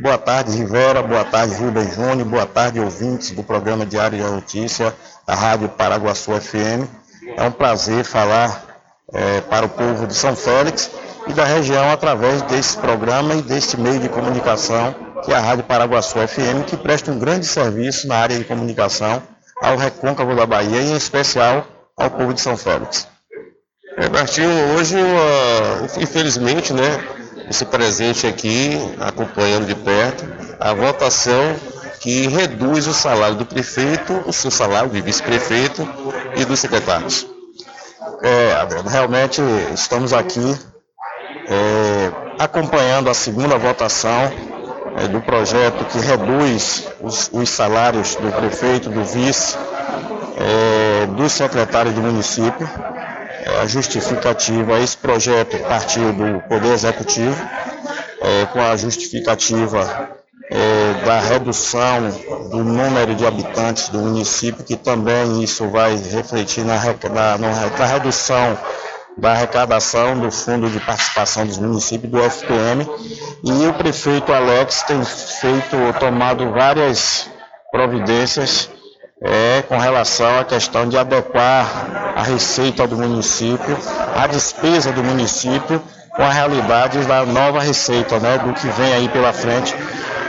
[0.00, 1.02] Boa tarde, Rivera.
[1.02, 2.26] Boa tarde, Rubem Júnior.
[2.26, 4.94] Boa tarde, ouvintes do programa Diário da Notícia,
[5.26, 6.88] da Rádio Paraguaçu FM.
[7.36, 8.64] É um prazer falar
[9.12, 10.90] é, para o povo de São Félix
[11.26, 15.64] e da região através desse programa e deste meio de comunicação, que é a Rádio
[15.64, 19.22] Paraguaçu FM, que presta um grande serviço na área de comunicação
[19.60, 21.66] ao recôncavo da Bahia e em especial
[21.96, 23.06] ao povo de São Félix.
[23.96, 27.04] É, hoje, uh, infelizmente, né,
[27.50, 30.24] esse presente aqui, acompanhando de perto,
[30.58, 31.56] a votação
[32.00, 35.86] que reduz o salário do prefeito, o seu salário de vice-prefeito
[36.36, 37.26] e dos secretários.
[38.22, 39.42] É, realmente
[39.74, 40.56] estamos aqui
[41.48, 44.32] é, acompanhando a segunda votação
[45.00, 49.56] é, do projeto que reduz os, os, salários do prefeito, do vice,
[50.36, 52.68] é, do secretário do município.
[53.44, 57.42] É, a justificativa, esse projeto partiu do Poder Executivo,
[58.20, 60.10] é, com a justificativa
[60.50, 62.10] é, da redução
[62.50, 68.58] do número de habitantes do município, que também isso vai refletir na, na, na redução
[69.18, 72.88] da arrecadação do Fundo de Participação dos Municípios, do FPM,
[73.44, 77.28] e o prefeito Alex tem feito, tomado várias
[77.70, 78.70] providências
[79.22, 83.76] é, com relação à questão de adequar a receita do município,
[84.16, 85.82] a despesa do município
[86.14, 89.74] com a realidade da nova receita, né, do que vem aí pela frente.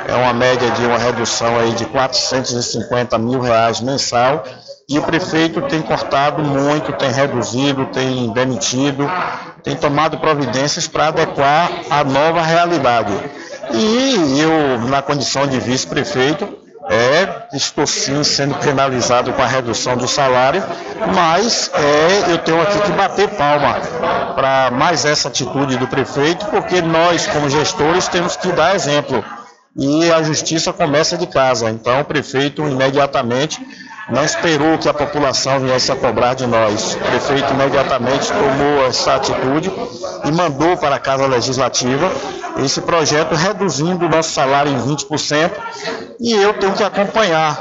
[0.08, 4.44] É uma média de uma redução aí de 450 mil reais mensal
[4.92, 9.10] e o prefeito tem cortado muito, tem reduzido, tem demitido,
[9.64, 13.14] tem tomado providências para adequar a nova realidade.
[13.74, 16.46] E eu, na condição de vice-prefeito,
[16.90, 20.62] é, estou sim sendo penalizado com a redução do salário,
[21.16, 23.76] mas é, eu tenho aqui que bater palma
[24.36, 29.24] para mais essa atitude do prefeito, porque nós, como gestores, temos que dar exemplo.
[29.74, 31.70] E a justiça começa de casa.
[31.70, 33.66] Então, o prefeito imediatamente
[34.10, 36.96] não esperou que a população viesse a cobrar de nós.
[36.96, 39.72] O prefeito imediatamente tomou essa atitude
[40.26, 42.12] e mandou para a Casa Legislativa
[42.64, 45.52] esse projeto reduzindo o nosso salário em 20%,
[46.20, 47.58] e eu tenho que acompanhar,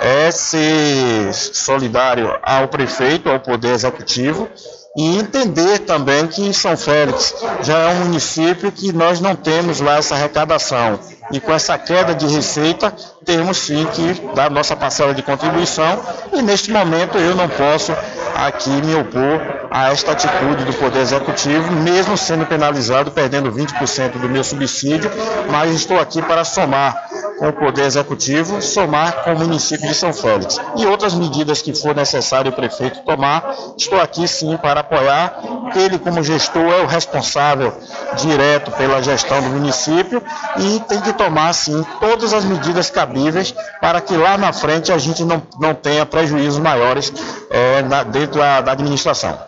[0.00, 4.48] é ser solidário ao prefeito, ao Poder Executivo,
[4.96, 9.96] e entender também que São Félix já é um município que nós não temos lá
[9.96, 10.98] essa arrecadação.
[11.30, 12.92] E com essa queda de receita,
[13.24, 16.00] temos sim que dar nossa parcela de contribuição.
[16.32, 17.92] E neste momento eu não posso
[18.34, 24.28] aqui me opor a esta atitude do Poder Executivo, mesmo sendo penalizado, perdendo 20% do
[24.28, 25.10] meu subsídio,
[25.50, 27.08] mas estou aqui para somar
[27.38, 30.58] com o Poder Executivo, somar com o município de São Félix.
[30.76, 35.38] E outras medidas que for necessário o prefeito tomar, estou aqui sim para apoiar.
[35.74, 37.76] Ele, como gestor, é o responsável
[38.16, 40.22] direto pela gestão do município
[40.58, 44.96] e tem que tomar, sim, todas as medidas cabíveis para que lá na frente a
[44.96, 47.12] gente não, não tenha prejuízos maiores
[47.50, 49.38] é, na, dentro da, da administração.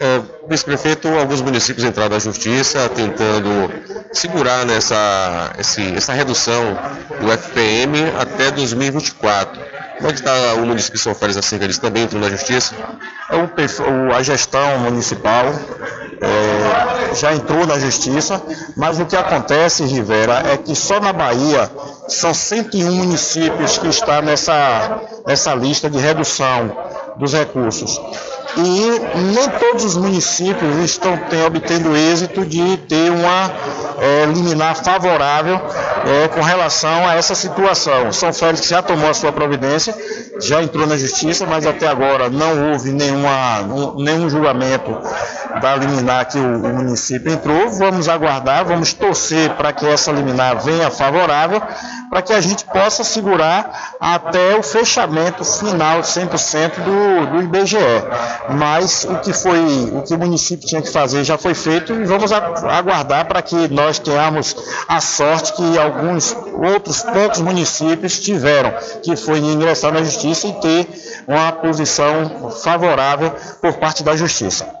[0.00, 3.68] É, Vice-prefeito, alguns municípios entraram na justiça tentando
[4.12, 6.78] segurar nessa esse, essa redução
[7.20, 9.60] do FPM até 2024.
[9.96, 11.80] Como é que está o município de São Félix acerca disso?
[11.80, 12.76] Também entrou na justiça?
[13.32, 15.46] O, a gestão municipal
[16.20, 18.42] é, já entrou na justiça,
[18.76, 21.70] mas o que acontece, Rivera, é que só na Bahia
[22.08, 26.76] são 101 municípios que estão nessa, nessa lista de redução
[27.16, 28.00] dos recursos
[28.58, 33.52] e nem todos os municípios estão têm, obtendo êxito de ter uma
[34.00, 35.60] é, liminar favorável
[36.04, 38.10] é, com relação a essa situação.
[38.12, 39.94] São Félix já tomou a sua providência,
[40.40, 44.96] já entrou na justiça, mas até agora não houve nenhuma, um, nenhum julgamento
[45.60, 47.70] da liminar que o, o município entrou.
[47.70, 51.62] Vamos aguardar, vamos torcer para que essa liminar venha favorável,
[52.10, 57.78] para que a gente possa segurar até o fechamento final 100% do, do IBGE
[58.50, 59.60] mas o que foi,
[59.92, 63.68] o que o município tinha que fazer já foi feito e vamos aguardar para que
[63.68, 64.56] nós tenhamos
[64.88, 68.72] a sorte que alguns outros poucos municípios tiveram,
[69.02, 70.88] que foi ingressar na justiça e ter
[71.26, 74.78] uma posição favorável por parte da justiça.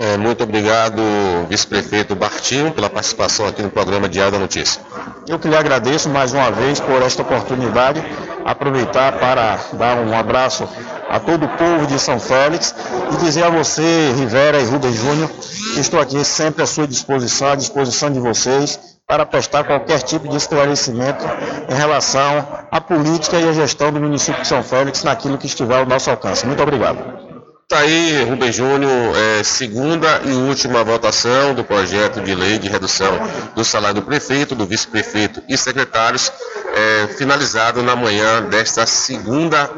[0.00, 1.02] É, muito obrigado,
[1.48, 4.80] vice-prefeito Bartinho, pela participação aqui no programa Diário da Notícia.
[5.28, 8.02] Eu que lhe agradeço mais uma vez por esta oportunidade,
[8.44, 10.68] aproveitar para dar um abraço
[11.08, 12.74] a todo o povo de São Félix
[13.12, 17.48] e dizer a você, Rivera e Rubens Júnior, que estou aqui sempre à sua disposição,
[17.48, 21.24] à disposição de vocês, para prestar qualquer tipo de esclarecimento
[21.68, 25.78] em relação à política e à gestão do município de São Félix naquilo que estiver
[25.78, 26.46] ao nosso alcance.
[26.46, 27.31] Muito obrigado.
[27.72, 33.18] Está aí, Rubem Júnior, é, segunda e última votação do projeto de lei de redução
[33.56, 36.30] do salário do prefeito, do vice-prefeito e secretários,
[36.74, 39.70] é, finalizado na manhã desta segunda,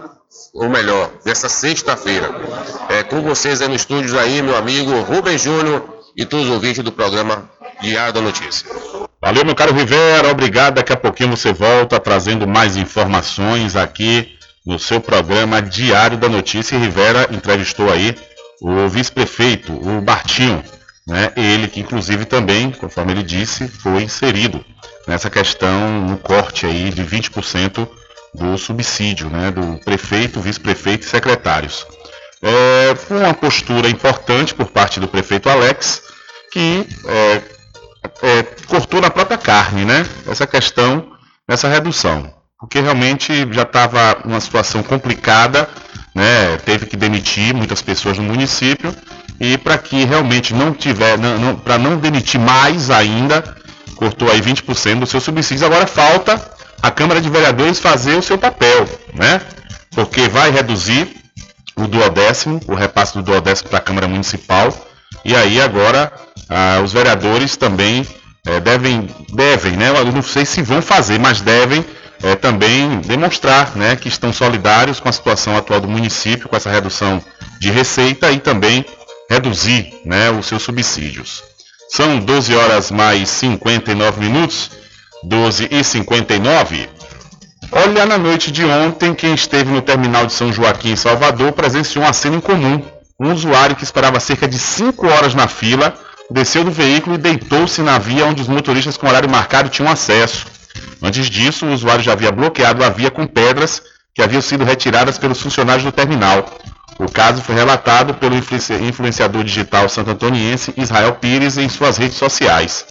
[0.53, 2.35] ou melhor, desta sexta-feira.
[2.89, 5.85] É, com vocês aí no estúdio aí, meu amigo Rubem Júnior
[6.17, 7.49] e todos os ouvintes do programa
[7.81, 8.69] Diário da Notícia.
[9.23, 10.75] Valeu, meu caro Rivera, obrigado.
[10.75, 14.34] Daqui a pouquinho você volta trazendo mais informações aqui
[14.65, 16.79] no seu programa Diário da Notícia.
[16.79, 18.17] Rivera entrevistou aí
[18.61, 20.63] o vice-prefeito, o Bartinho,
[21.07, 21.33] né?
[21.37, 24.65] ele que inclusive também, conforme ele disse, foi inserido
[25.07, 27.87] nessa questão, no corte aí de 20%
[28.35, 29.51] do subsídio né?
[29.51, 31.87] do prefeito, vice-prefeito e secretários.
[32.43, 36.03] É, foi uma postura importante por parte do prefeito Alex,
[36.53, 37.43] que é,
[38.23, 40.07] é, cortou na própria carne né?
[40.27, 41.13] essa questão,
[41.49, 42.33] essa redução
[42.65, 45.69] porque realmente já estava uma situação complicada,
[46.15, 46.57] né?
[46.65, 48.95] teve que demitir muitas pessoas no município
[49.39, 51.19] e para que realmente não tiver,
[51.63, 53.45] para não demitir mais ainda,
[53.97, 55.63] cortou aí 20% dos seus subsídios.
[55.63, 56.41] Agora falta
[56.81, 59.43] a Câmara de Vereadores fazer o seu papel, né?
[59.91, 61.15] Porque vai reduzir
[61.77, 64.73] o duodécimo, o repasse do duodécimo para a Câmara Municipal,
[65.23, 66.11] e aí agora
[66.49, 68.07] ah, os vereadores também
[68.47, 69.91] eh, devem, devem, né?
[69.91, 71.85] Eu não sei se vão fazer, mas devem
[72.23, 76.71] é, também demonstrar né, que estão solidários com a situação atual do município, com essa
[76.71, 77.23] redução
[77.61, 78.85] de receita e também
[79.29, 81.43] reduzir né, os seus subsídios.
[81.89, 84.71] São 12 horas mais 59 minutos,
[85.23, 86.89] 12 e 59.
[87.73, 92.05] Olha, na noite de ontem, quem esteve no terminal de São Joaquim, em Salvador, presenciou
[92.05, 92.83] uma cena incomum.
[93.19, 95.95] Um usuário que esperava cerca de 5 horas na fila
[96.31, 100.47] desceu do veículo e deitou-se na via onde os motoristas com horário marcado tinham acesso.
[101.03, 103.83] Antes disso, o usuário já havia bloqueado a via com pedras
[104.15, 106.45] que haviam sido retiradas pelos funcionários do terminal.
[106.99, 112.85] O caso foi relatado pelo influenciador digital santo-antoniense Israel Pires em suas redes sociais.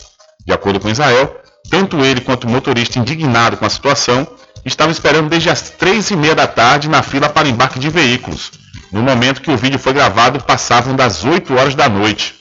[0.46, 1.38] De acordo com Israel,
[1.70, 4.28] tanto ele quanto o motorista indignado com a situação
[4.66, 8.52] estavam esperando desde as três e meia da tarde na fila para embarque de veículos.
[8.92, 12.36] No momento que o vídeo foi gravado, passavam das 8 horas da noite.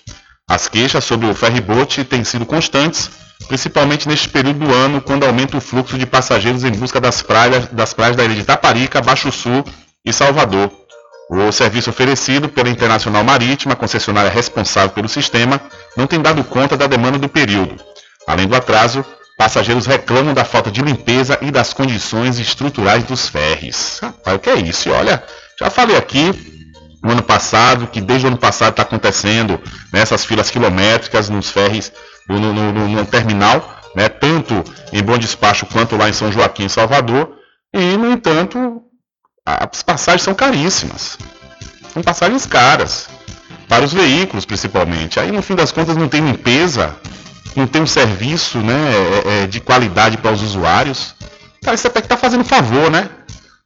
[0.48, 3.10] As queixas sobre o ferryboat têm sido constantes
[3.48, 7.66] principalmente neste período do ano, quando aumenta o fluxo de passageiros em busca das praias,
[7.66, 9.64] das praias da ilha de Taparica, Baixo Sul
[10.04, 10.70] e Salvador.
[11.30, 15.60] O serviço oferecido pela Internacional Marítima, concessionária responsável pelo sistema,
[15.96, 17.76] não tem dado conta da demanda do período.
[18.26, 19.04] Além do atraso,
[19.38, 23.98] passageiros reclamam da falta de limpeza e das condições estruturais dos ferres.
[24.02, 24.90] Rapaz, o que é isso?
[24.90, 25.22] Olha,
[25.58, 26.32] já falei aqui
[27.02, 29.60] no ano passado que desde o ano passado está acontecendo
[29.92, 31.92] nessas filas quilométricas nos ferres,
[32.38, 36.68] no, no, no, no terminal, né, tanto em Bom Despacho quanto lá em São Joaquim,
[36.68, 37.36] Salvador,
[37.74, 38.82] e, no entanto,
[39.44, 41.18] as passagens são caríssimas.
[41.92, 43.08] São passagens caras.
[43.68, 45.18] Para os veículos, principalmente.
[45.18, 46.94] Aí, no fim das contas, não tem limpeza,
[47.56, 51.14] não tem um serviço né, é, é, de qualidade para os usuários.
[51.62, 53.08] Cara, isso até que está fazendo favor, né?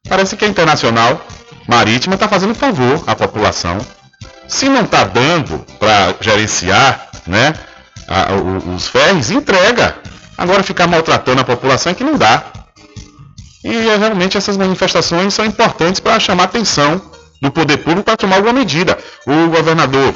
[0.08, 1.20] Parece que a Internacional
[1.66, 3.78] Marítima está fazendo favor à população.
[4.46, 7.54] Se não está dando para gerenciar né,
[8.08, 8.34] a,
[8.74, 9.96] os ferros, entrega.
[10.36, 12.44] Agora ficar maltratando a população é que não dá.
[13.64, 17.00] E é, realmente essas manifestações são importantes para chamar a atenção
[17.40, 18.96] do poder público para tomar alguma medida.
[19.26, 20.14] O governador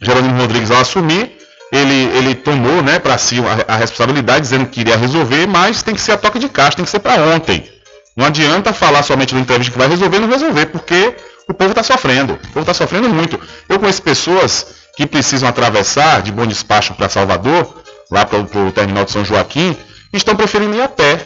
[0.00, 1.38] Jerônimo Rodrigues, ao assumir,
[1.72, 5.94] ele, ele tomou né, para si a, a, responsabilidade, dizendo que iria resolver, mas tem
[5.94, 7.70] que ser a toca de caixa, tem que ser para ontem.
[8.14, 11.14] Não adianta falar somente no entrevista que vai resolver não resolver, porque
[11.48, 12.34] o povo está sofrendo.
[12.34, 13.40] O povo está sofrendo muito.
[13.68, 19.04] Eu conheço pessoas que precisam atravessar de bom despacho para Salvador, lá para o terminal
[19.04, 19.76] de São Joaquim,
[20.12, 21.18] estão preferindo ir a pé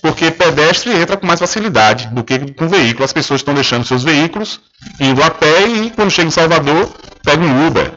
[0.00, 3.04] porque pedestre entra com mais facilidade do que com veículo.
[3.04, 4.60] As pessoas estão deixando seus veículos,
[5.00, 6.88] indo a pé e quando chega em Salvador,
[7.24, 7.92] pega um Uber,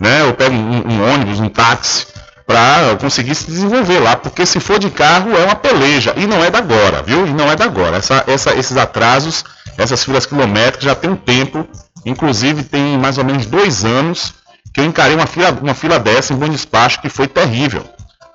[0.00, 0.24] né?
[0.24, 2.06] ou pega um, um ônibus, um táxi,
[2.46, 6.44] para conseguir se desenvolver lá, porque se for de carro é uma peleja, e não
[6.44, 7.26] é da agora, viu?
[7.26, 7.96] E não é da agora.
[7.96, 9.44] Essa, essa, esses atrasos,
[9.76, 11.66] essas filas quilométricas já tem um tempo,
[12.04, 14.32] inclusive tem mais ou menos dois anos
[14.76, 17.82] que eu encarei uma fila, uma fila dessa em Bom Despacho que foi terrível.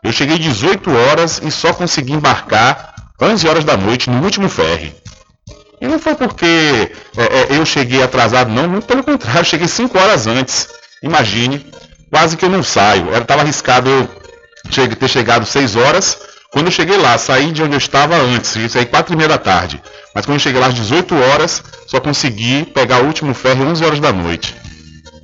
[0.03, 4.91] Eu cheguei 18 horas e só consegui embarcar 11 horas da noite, no último ferry.
[5.79, 9.95] E não foi porque é, é, eu cheguei atrasado, não, muito pelo contrário, cheguei 5
[9.99, 10.67] horas antes.
[11.03, 11.63] Imagine,
[12.09, 13.15] quase que eu não saio.
[13.15, 14.09] Estava arriscado eu
[14.71, 16.17] chegue, ter chegado 6 horas.
[16.51, 19.29] Quando eu cheguei lá, saí de onde eu estava antes, isso aí 4 e meia
[19.29, 19.79] da tarde.
[20.15, 23.85] Mas quando eu cheguei lá às 18 horas, só consegui pegar o último ferry 11
[23.85, 24.55] horas da noite.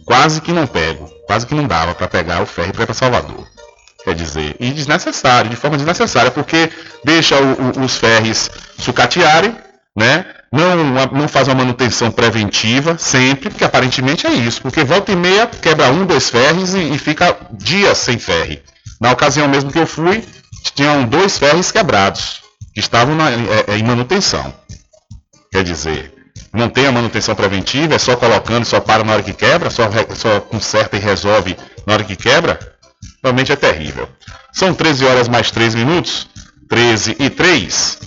[0.07, 3.45] Quase que não pego, quase que não dava para pegar o ferry para Salvador
[4.07, 6.69] quer dizer, e desnecessário, de forma desnecessária, porque
[7.03, 8.49] deixa o, o, os ferres
[8.79, 9.53] sucatearem,
[9.93, 10.25] né?
[10.49, 10.77] Não,
[11.11, 15.91] não faz uma manutenção preventiva sempre, porque aparentemente é isso, porque volta e meia quebra
[15.91, 18.63] um, dois ferres e, e fica dias sem ferre.
[19.01, 20.23] Na ocasião mesmo que eu fui,
[20.73, 22.41] tinham dois ferres quebrados,
[22.73, 23.35] que estavam na, é,
[23.67, 24.53] é, em manutenção.
[25.51, 26.13] Quer dizer,
[26.53, 29.89] não tem a manutenção preventiva, é só colocando, só para na hora que quebra, só,
[30.15, 32.59] só conserta e resolve na hora que quebra.
[33.23, 34.07] Realmente é terrível.
[34.51, 36.27] São 13 horas mais 3 minutos.
[36.67, 37.99] 13 e 3.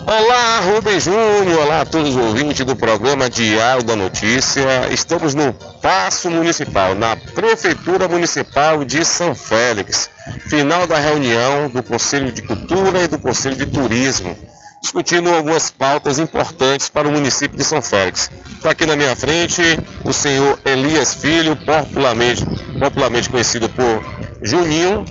[0.06, 4.88] Olá, Rubens Júnior, olá a todos os ouvintes do programa Diário da Notícia.
[4.90, 10.10] Estamos no Paço Municipal, na Prefeitura Municipal de São Félix.
[10.50, 14.36] Final da reunião do Conselho de Cultura e do Conselho de Turismo
[14.84, 18.30] discutindo algumas pautas importantes para o município de São Félix.
[18.56, 19.62] Está aqui na minha frente
[20.04, 22.44] o senhor Elias Filho, popularmente,
[22.78, 24.04] popularmente conhecido por
[24.42, 25.06] Juninho,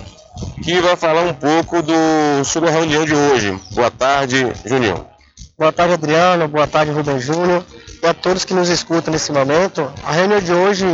[0.62, 3.58] que vai falar um pouco do, sobre a reunião de hoje.
[3.72, 5.04] Boa tarde, Juninho.
[5.58, 6.46] Boa tarde, Adriano.
[6.46, 7.64] Boa tarde, Rubem Júnior.
[8.00, 9.92] E a todos que nos escutam nesse momento.
[10.04, 10.86] A reunião de hoje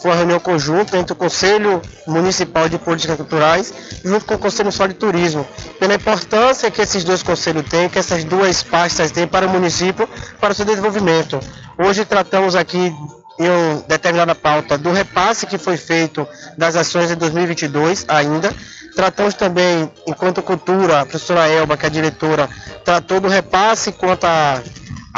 [0.00, 3.72] foi uma reunião conjunta entre o Conselho Municipal de Políticas Culturais
[4.04, 5.46] junto com o Conselho Municipal de Turismo,
[5.78, 10.08] pela importância que esses dois conselhos têm, que essas duas pastas têm para o município,
[10.40, 11.40] para o seu desenvolvimento.
[11.76, 12.94] Hoje tratamos aqui
[13.38, 16.26] em uma determinada pauta do repasse que foi feito
[16.56, 18.52] das ações de 2022 ainda.
[18.96, 22.48] Tratamos também, enquanto cultura, a professora Elba, que é a diretora,
[22.84, 24.60] tratou do repasse quanto a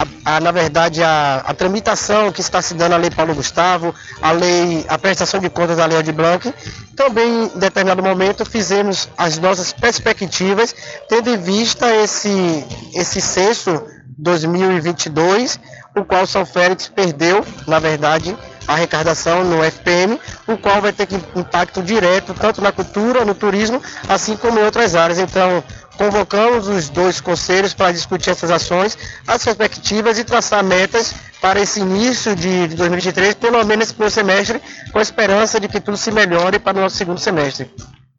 [0.00, 3.94] a, a, na verdade, a, a, tramitação que está se dando a Lei Paulo Gustavo,
[4.22, 6.52] a lei, a prestação de contas da Lei de Blanc.
[6.96, 10.74] Também, em determinado momento, fizemos as nossas perspectivas,
[11.08, 13.82] tendo em vista esse, esse censo
[14.18, 15.60] 2022,
[15.94, 18.36] o qual São Félix perdeu, na verdade,
[18.66, 23.82] a arrecadação no FPM, o qual vai ter impacto direto tanto na cultura, no turismo,
[24.08, 25.18] assim como em outras áreas.
[25.18, 25.62] Então,
[26.00, 28.96] convocamos os dois conselhos para discutir essas ações,
[29.26, 34.62] as perspectivas e traçar metas para esse início de 2023, pelo menos esse primeiro semestre,
[34.90, 37.70] com a esperança de que tudo se melhore para o nosso segundo semestre.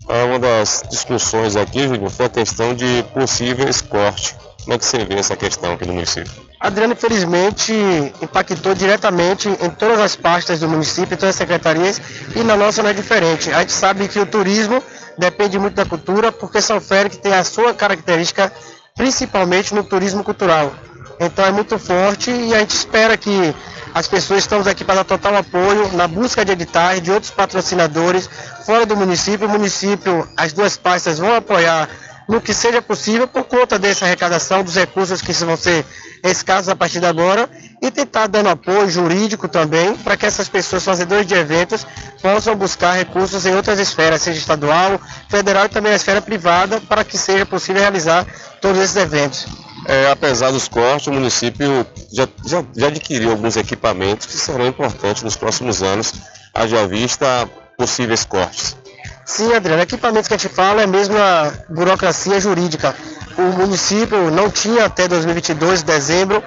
[0.08, 4.36] Ah, uma das discussões aqui, Júlio, foi a questão de possíveis cortes.
[4.64, 6.32] Como é que você vê essa questão aqui no município?
[6.60, 7.74] Adriano, infelizmente,
[8.22, 12.00] impactou diretamente em todas as pastas do município, em todas as secretarias,
[12.36, 13.52] e na nossa não é diferente.
[13.52, 14.84] A gente sabe que o turismo
[15.18, 18.52] depende muito da cultura, porque São Félix tem a sua característica,
[18.96, 20.72] principalmente no turismo cultural.
[21.20, 23.54] Então é muito forte e a gente espera que
[23.94, 28.30] as pessoas estamos aqui para dar total apoio na busca de editais, de outros patrocinadores
[28.66, 29.48] fora do município.
[29.48, 31.90] O município, as duas pastas vão apoiar
[32.28, 35.86] no que seja possível por conta dessa arrecadação dos recursos que vão ser
[36.24, 37.50] escassos a partir de agora
[37.82, 41.86] e tentar dando apoio jurídico também para que essas pessoas fazedores de eventos
[42.22, 47.04] possam buscar recursos em outras esferas, seja estadual, federal e também a esfera privada, para
[47.04, 48.26] que seja possível realizar
[48.62, 49.48] todos esses eventos.
[49.88, 55.24] É, apesar dos cortes, o município já, já, já adquiriu alguns equipamentos que serão importantes
[55.24, 56.14] nos próximos anos,
[56.54, 58.78] haja vista possíveis cortes.
[59.26, 62.96] Sim, Adriano, equipamentos que a gente fala é mesmo a burocracia jurídica.
[63.38, 66.44] O município não tinha até 2022, dezembro,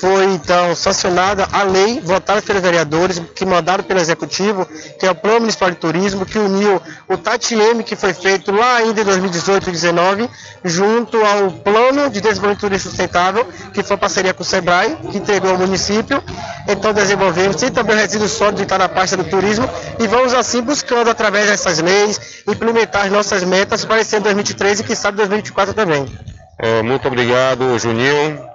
[0.00, 4.66] foi então sancionada a lei votada pelos vereadores, que mandaram pelo executivo,
[4.98, 8.76] que é o Plano Municipal de Turismo, que uniu o TATIEM, que foi feito lá
[8.76, 10.30] ainda em 2018 e 2019,
[10.64, 15.50] junto ao Plano de Desenvolvimento Turístico Sustentável, que foi parceria com o SEBRAE, que entregou
[15.50, 16.22] ao município.
[16.68, 19.68] Então desenvolvemos, e também o resíduo sólido está na pasta do turismo,
[19.98, 24.80] e vamos assim buscando, através dessas leis, implementar as nossas metas para esse ano 2023
[24.80, 26.06] e que sabe 2024 também.
[26.56, 28.48] É, muito obrigado, Juninho.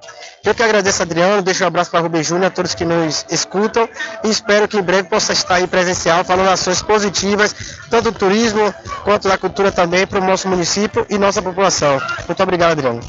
[0.46, 3.88] Eu que agradeço, Adriano, deixo um abraço para Rubem Júnior, a todos que nos escutam
[4.26, 7.56] e espero que em breve possa estar aí presencial, falando ações positivas,
[7.90, 8.74] tanto do turismo
[9.06, 11.98] quanto da cultura também para o nosso município e nossa população.
[12.28, 13.00] Muito obrigado, Adriano.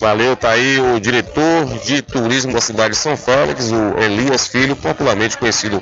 [0.00, 4.74] Valeu, tá aí o diretor de turismo da cidade de São Félix, o Elias Filho,
[4.74, 5.80] popularmente conhecido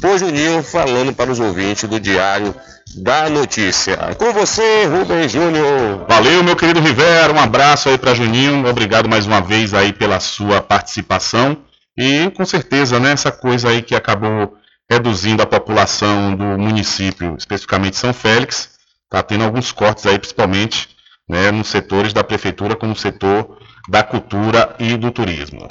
[0.00, 2.54] por Juninho, falando para os ouvintes do Diário
[2.96, 3.96] da notícia.
[4.16, 6.06] Com você, Rubem Júnior.
[6.08, 7.32] Valeu, meu querido Rivera.
[7.32, 8.66] Um abraço aí para Juninho.
[8.66, 11.56] Obrigado mais uma vez aí pela sua participação.
[11.96, 14.56] E com certeza, né, essa coisa aí que acabou
[14.90, 18.70] reduzindo a população do município, especificamente São Félix,
[19.04, 20.88] está tendo alguns cortes aí, principalmente
[21.28, 25.68] né, nos setores da prefeitura, como o setor da cultura e do turismo.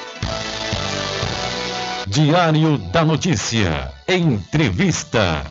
[2.09, 3.91] Diário da Notícia.
[4.07, 5.43] Entrevista.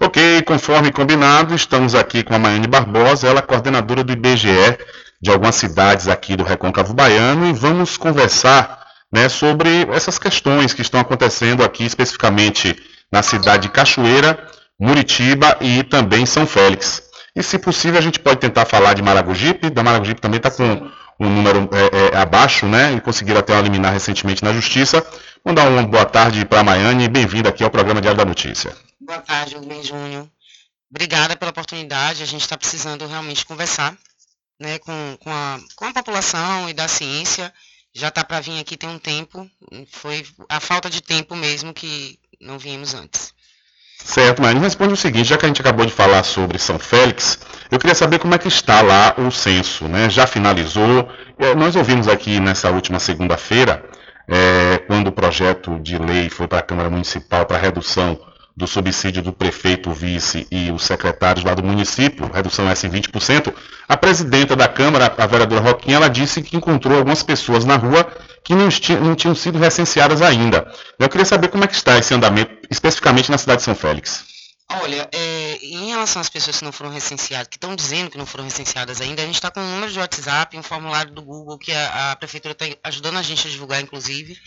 [0.00, 4.78] Ok, conforme combinado, estamos aqui com a Maiane Barbosa, ela é coordenadora do IBGE
[5.20, 10.80] de algumas cidades aqui do Recôncavo Baiano e vamos conversar né, sobre essas questões que
[10.80, 12.74] estão acontecendo aqui especificamente
[13.12, 14.38] na cidade de Cachoeira,
[14.80, 17.02] Muritiba e também São Félix.
[17.36, 20.90] E se possível a gente pode tentar falar de Maragogipe, da Maragogipe também está com
[21.20, 22.94] um número é, é, abaixo, né?
[22.94, 25.06] E conseguiram até uma liminar recentemente na Justiça.
[25.44, 28.24] Vamos dar uma boa tarde para a Maiane e bem-vinda aqui ao programa Diário da
[28.24, 28.74] Notícia.
[28.98, 30.26] Boa tarde, Rubem Júnior.
[30.90, 32.22] Obrigada pela oportunidade.
[32.22, 33.96] A gente está precisando realmente conversar
[34.58, 37.52] né, com, com, a, com a população e da ciência.
[37.92, 39.48] Já está para vir aqui tem um tempo.
[39.90, 43.34] Foi a falta de tempo mesmo que não vimos antes.
[44.04, 47.38] Certo, mas responde o seguinte, já que a gente acabou de falar sobre São Félix,
[47.70, 50.10] eu queria saber como é que está lá o censo, né?
[50.10, 51.08] Já finalizou?
[51.38, 53.84] É, nós ouvimos aqui nessa última segunda-feira,
[54.26, 58.18] é, quando o projeto de lei foi para a Câmara Municipal para redução
[58.60, 63.52] do subsídio do prefeito, vice e os secretários lá do município, redução essa em 20%,
[63.88, 68.06] a presidenta da Câmara, a vereadora Roquinha, ela disse que encontrou algumas pessoas na rua
[68.44, 68.68] que não,
[69.02, 70.70] não tinham sido recenseadas ainda.
[70.98, 74.24] Eu queria saber como é que está esse andamento, especificamente na cidade de São Félix.
[74.82, 78.26] Olha, é, em relação às pessoas que não foram recenseadas, que estão dizendo que não
[78.26, 81.58] foram recenseadas ainda, a gente está com um número de WhatsApp, um formulário do Google
[81.58, 84.38] que a, a prefeitura está ajudando a gente a divulgar, inclusive,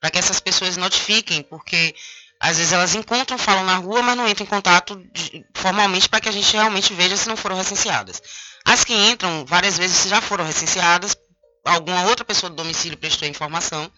[0.00, 1.94] para que essas pessoas notifiquem, porque
[2.40, 6.20] às vezes elas encontram, falam na rua, mas não entram em contato de- formalmente para
[6.20, 8.22] que a gente realmente veja se não foram recenseadas.
[8.64, 11.14] As que entram, várias vezes já foram recenseadas,
[11.64, 13.90] alguma outra pessoa do domicílio prestou informação,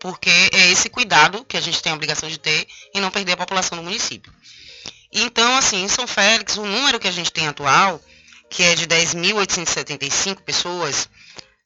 [0.00, 3.32] Porque é esse cuidado que a gente tem a obrigação de ter e não perder
[3.32, 4.32] a população do município.
[5.12, 8.00] Então, assim, em São Félix, o número que a gente tem atual,
[8.48, 11.08] que é de 10.875 pessoas,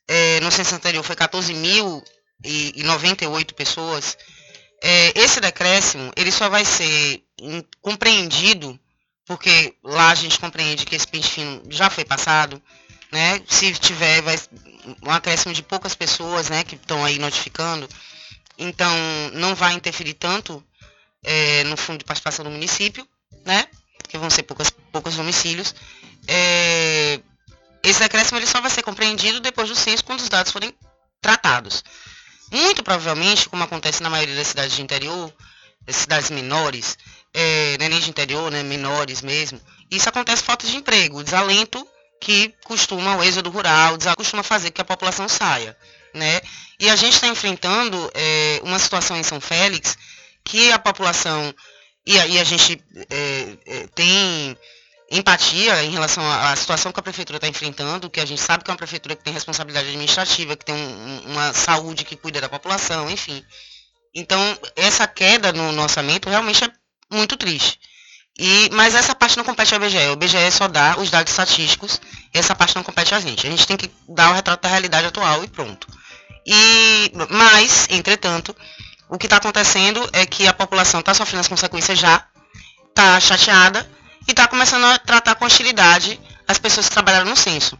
[0.08, 4.18] é, no censo anterior foi 14.098 pessoas,
[4.82, 7.23] é, esse decréscimo, ele só vai ser
[7.80, 8.78] compreendido,
[9.26, 12.62] porque lá a gente compreende que esse pente fino já foi passado,
[13.10, 13.40] né?
[13.48, 14.36] Se tiver vai,
[15.02, 17.88] um acréscimo de poucas pessoas, né, que estão aí notificando,
[18.58, 18.94] então
[19.32, 20.64] não vai interferir tanto
[21.22, 23.06] é, no fundo de participação do município,
[23.44, 23.66] né?
[24.08, 25.74] Que vão ser poucas, poucos domicílios.
[26.28, 27.20] É,
[27.82, 30.74] esse decréscimo ele só vai ser compreendido depois do censo, quando os dados forem
[31.20, 31.82] tratados.
[32.52, 35.32] Muito provavelmente, como acontece na maioria das cidades de interior,
[35.82, 36.96] das cidades menores,
[37.34, 39.60] é, nem de interior, né, menores mesmo,
[39.90, 41.86] isso acontece falta de emprego, desalento
[42.20, 45.76] que costuma, o êxodo rural, costuma fazer que a população saia.
[46.14, 46.40] Né?
[46.78, 49.96] E a gente está enfrentando é, uma situação em São Félix
[50.44, 51.52] que a população,
[52.06, 54.56] e a, e a gente é, é, tem
[55.10, 58.70] empatia em relação à, situação que a prefeitura está enfrentando, que a gente sabe que
[58.70, 62.48] é uma prefeitura que tem responsabilidade administrativa, que tem um- uma saúde que cuida da
[62.48, 63.44] população, enfim.
[64.14, 64.40] Então,
[64.76, 66.70] essa queda no, no orçamento realmente é
[67.10, 67.78] muito triste.
[68.38, 70.08] E, mas essa parte não compete ao IBGE.
[70.08, 72.00] O IBGE só dá os dados estatísticos,
[72.34, 73.46] e essa parte não compete a gente.
[73.46, 75.86] A gente tem que dar o retrato da realidade atual e pronto.
[76.46, 78.54] E, mas, entretanto,
[79.08, 82.26] o que está acontecendo é que a população está sofrendo as consequências já,
[82.88, 83.88] está chateada
[84.26, 87.78] e está começando a tratar com hostilidade as pessoas que trabalharam no censo.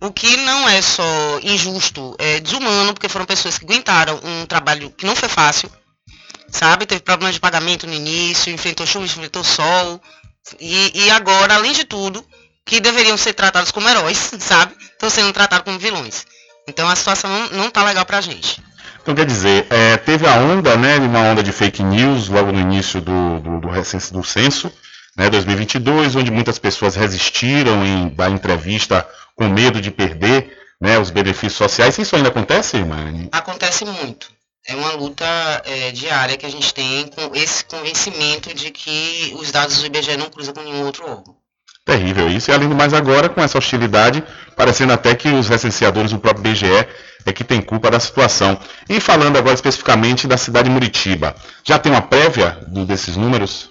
[0.00, 4.90] O que não é só injusto, é desumano, porque foram pessoas que aguentaram um trabalho
[4.90, 5.70] que não foi fácil,
[6.50, 6.86] sabe?
[6.86, 10.00] Teve problema de pagamento no início, enfrentou chuva, enfrentou sol,
[10.60, 12.24] e, e agora, além de tudo,
[12.64, 14.74] que deveriam ser tratados como heróis, sabe?
[14.80, 16.26] Estão sendo tratados como vilões.
[16.66, 18.62] Então a situação não, não tá legal pra gente.
[19.00, 22.60] Então quer dizer, é, teve a onda, né, uma onda de fake news logo no
[22.60, 24.70] início do, do, do, recens- do censo,
[25.16, 31.10] né, 2022, onde muitas pessoas resistiram em dar entrevista com medo de perder né, os
[31.10, 31.96] benefícios sociais.
[31.96, 33.28] Isso ainda acontece, Mari?
[33.32, 34.30] Acontece muito.
[34.68, 35.24] É uma luta
[35.64, 40.16] é, diária que a gente tem com esse convencimento de que os dados do IBGE
[40.18, 41.36] não cruzam com nenhum outro órgão.
[41.86, 42.50] Terrível isso.
[42.50, 44.22] E além do mais agora, com essa hostilidade,
[44.54, 46.86] parecendo até que os recenseadores, o próprio BGE,
[47.24, 48.60] é que tem culpa da situação.
[48.90, 53.70] E falando agora especificamente da cidade de Muritiba, já tem uma prévia do- desses números?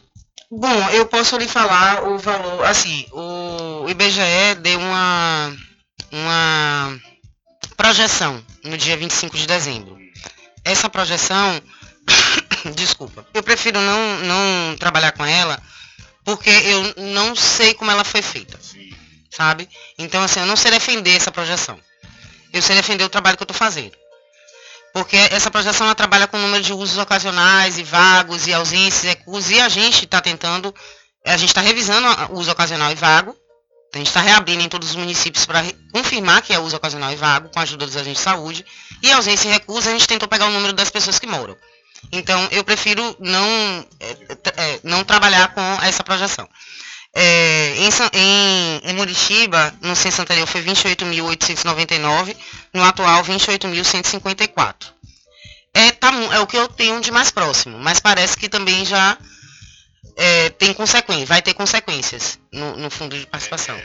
[0.50, 5.54] Bom, eu posso lhe falar o valor, assim, o IBGE deu uma,
[6.12, 7.00] uma
[7.76, 9.97] projeção no dia 25 de dezembro.
[10.68, 11.62] Essa projeção,
[12.76, 15.62] desculpa, eu prefiro não, não trabalhar com ela,
[16.24, 18.60] porque eu não sei como ela foi feita,
[19.32, 19.70] sabe?
[19.98, 21.80] Então, assim, eu não sei defender essa projeção.
[22.52, 23.96] Eu sei defender o trabalho que eu estou fazendo.
[24.94, 29.04] Porque essa projeção ela trabalha com o número de usos ocasionais e vagos e ausências
[29.04, 30.74] e recursos, e a gente está tentando,
[31.26, 33.36] a gente está revisando o uso ocasional e vago,
[33.98, 37.16] a gente está reabrindo em todos os municípios para confirmar que é uso ocasional e
[37.16, 38.66] vago, com a ajuda dos agentes de saúde,
[39.02, 41.58] e ausência e recurso a gente tentou pegar o número das pessoas que moram.
[42.12, 44.18] Então, eu prefiro não, é,
[44.56, 46.48] é, não trabalhar com essa projeção.
[47.14, 52.36] É, em, em, em Muritiba, no censo anterior foi 28.899,
[52.74, 54.76] no atual 28.154.
[55.74, 59.18] É, tá, é o que eu tenho de mais próximo, mas parece que também já
[60.18, 63.78] é, tem consequências, vai ter consequências no, no fundo de participação.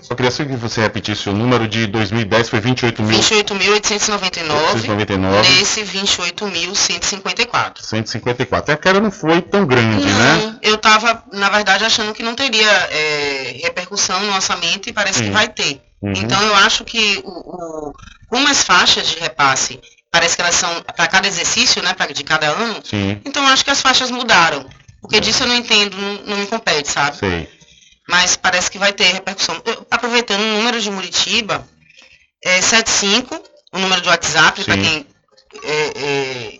[0.00, 3.20] Só queria só que você repetisse o número de 2010, foi 28 mil.
[3.20, 5.50] 28.899, 899.
[5.50, 7.82] nesse 28.154.
[7.82, 8.72] 154.
[8.72, 10.36] A queda não foi tão grande, né?
[10.36, 15.18] Não, eu estava, na verdade, achando que não teria é, repercussão no orçamento e parece
[15.18, 15.26] Sim.
[15.26, 15.82] que vai ter.
[16.00, 16.14] Uhum.
[16.16, 17.92] Então eu acho que o, o,
[18.28, 19.78] como as faixas de repasse,
[20.10, 23.50] parece que elas são para cada exercício, né, pra, de cada ano, Sim, então eu
[23.50, 24.66] acho que as faixas mudaram.
[25.04, 27.18] Porque disso eu não entendo, não, não me compete, sabe?
[27.18, 27.46] sei.
[28.08, 29.60] Mas parece que vai ter repercussão.
[29.64, 31.66] Eu- aproveitando o número de Muritiba,
[32.42, 33.40] é 75,
[33.72, 34.82] o número do WhatsApp, para Sim.
[34.82, 35.06] quem
[35.62, 36.58] é, é,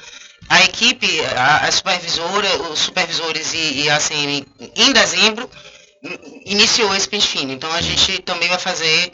[0.48, 4.44] a equipe, a, a supervisora, os supervisores e, e a ACM,
[4.76, 5.48] em dezembro,
[6.02, 7.52] in- iniciou esse pente fino.
[7.52, 9.12] Então a gente também vai fazer,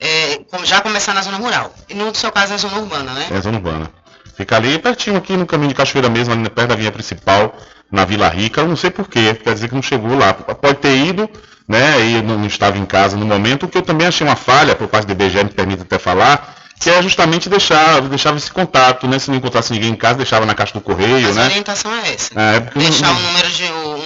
[0.00, 1.74] é, como- já começar na zona rural.
[1.88, 3.26] E no seu caso é a zona urbana, né?
[3.30, 3.90] É zona urbana.
[4.36, 7.56] Fica ali pertinho, aqui no caminho de Cachoeira mesmo, ali perto da via principal,
[7.90, 8.60] na Vila Rica.
[8.60, 10.32] Eu não sei porquê, quer dizer que não chegou lá.
[10.32, 11.28] Pode ter ido,
[11.68, 12.00] né?
[12.00, 14.74] E não, não estava em casa no momento, o que eu também achei uma falha
[14.74, 19.06] por parte do IBGE, me permite até falar, que é justamente deixar, deixava esse contato,
[19.08, 19.18] né?
[19.18, 21.46] Se não encontrasse ninguém em casa, deixava na caixa do correio, Mas a né?
[21.46, 22.30] orientação é essa.
[22.40, 23.64] É, porque não- Deixar não- o número de.
[23.64, 23.97] Um,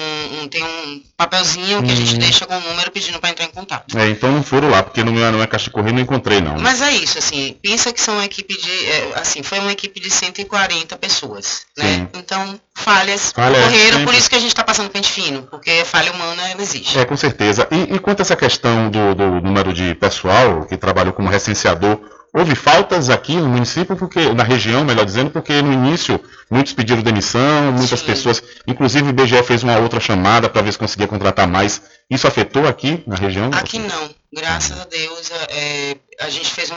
[0.43, 2.19] um- tem um papelzinho que a gente Hum.
[2.19, 3.97] deixa com o número pedindo para entrar em contato.
[3.99, 6.41] É, então não foram lá, porque no meu não é caixa de correio, não encontrei
[6.41, 6.59] não.
[6.59, 8.87] Mas é isso, assim, pensa que são uma equipe de.
[8.87, 11.63] é, assim, foi uma equipe de 140 pessoas.
[11.77, 11.85] Né?
[11.95, 12.09] Sim.
[12.19, 14.05] Então, falhas Falha, ocorreram, sempre.
[14.05, 16.99] por isso que a gente está passando pente fino, porque falha humana ela existe.
[16.99, 17.67] É, com certeza.
[17.71, 22.01] E, e quanto a essa questão do, do número de pessoal que trabalhou como recenseador,
[22.33, 26.19] houve faltas aqui no município, porque na região, melhor dizendo, porque no início
[26.51, 30.79] muitos pediram demissão, muitas pessoas, inclusive o IBGE fez uma outra chamada para ver se
[30.79, 31.83] conseguia contratar mais.
[32.09, 33.51] Isso afetou aqui na região?
[33.53, 36.77] Aqui não, graças a Deus, é, a gente fez um,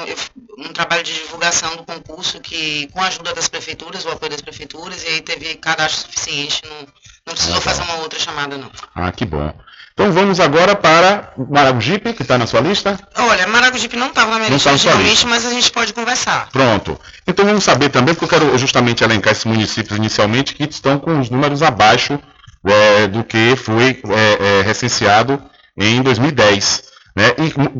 [0.59, 4.41] um trabalho de divulgação do concurso que, com a ajuda das prefeituras, o apoio das
[4.41, 6.87] prefeituras, e aí teve cadastro suficiente, não,
[7.27, 7.73] não precisou Legal.
[7.73, 8.71] fazer uma outra chamada não.
[8.93, 9.53] Ah, que bom.
[9.97, 12.99] Então vamos agora para Maragogipe, que está na sua lista.
[13.17, 15.27] Olha, Maragogipe não estava na minha Não lista tá originalmente, lista.
[15.27, 16.49] mas a gente pode conversar.
[16.51, 16.99] Pronto.
[17.25, 21.17] Então vamos saber também, porque eu quero justamente elencar esses municípios inicialmente que estão com
[21.17, 22.19] os números abaixo
[22.65, 25.41] é, do que foi é, é, recenseado
[25.77, 26.83] em 2010.
[27.15, 27.31] Né?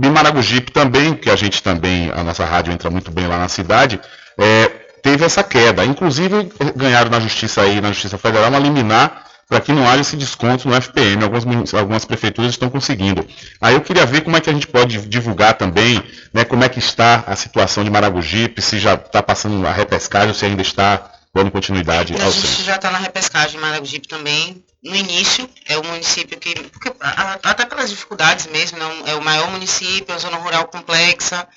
[0.01, 3.49] E Maragogipe também, que a gente também, a nossa rádio entra muito bem lá na
[3.49, 3.99] cidade,
[4.37, 4.67] é,
[5.03, 5.83] teve essa queda.
[5.83, 10.15] Inclusive ganharam na justiça aí, na Justiça Federal, uma liminar para que não haja esse
[10.17, 11.23] desconto no FPM.
[11.23, 13.25] Algumas, algumas prefeituras estão conseguindo.
[13.61, 16.01] Aí eu queria ver como é que a gente pode divulgar também,
[16.33, 20.29] né, como é que está a situação de Maragogipe, se já está passando a repescagem
[20.29, 22.63] ou se ainda está dando continuidade A ao gente centro.
[22.63, 24.63] já está na repescagem em Maragogipe também.
[24.81, 29.49] No início, é o município que, porque, até pelas dificuldades mesmo, né, é o maior
[29.51, 31.47] município, é uma zona rural complexa,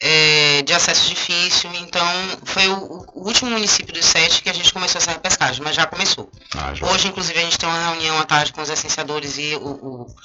[0.00, 2.06] é, de acesso difícil, então
[2.44, 5.86] foi o, o último município dos sete que a gente começou essa repescagem, mas já
[5.86, 6.30] começou.
[6.56, 6.86] Ah, já.
[6.86, 10.16] Hoje, inclusive, a gente tem uma reunião à tarde com os licenciadores e o- o-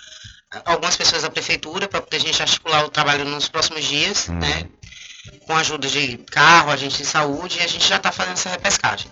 [0.66, 4.36] algumas pessoas da prefeitura para poder a gente articular o trabalho nos próximos dias, Hum.
[4.36, 4.68] né?
[5.48, 8.50] Com a ajuda de carro, agente de saúde, e a gente já está fazendo essa
[8.50, 9.08] repescagem.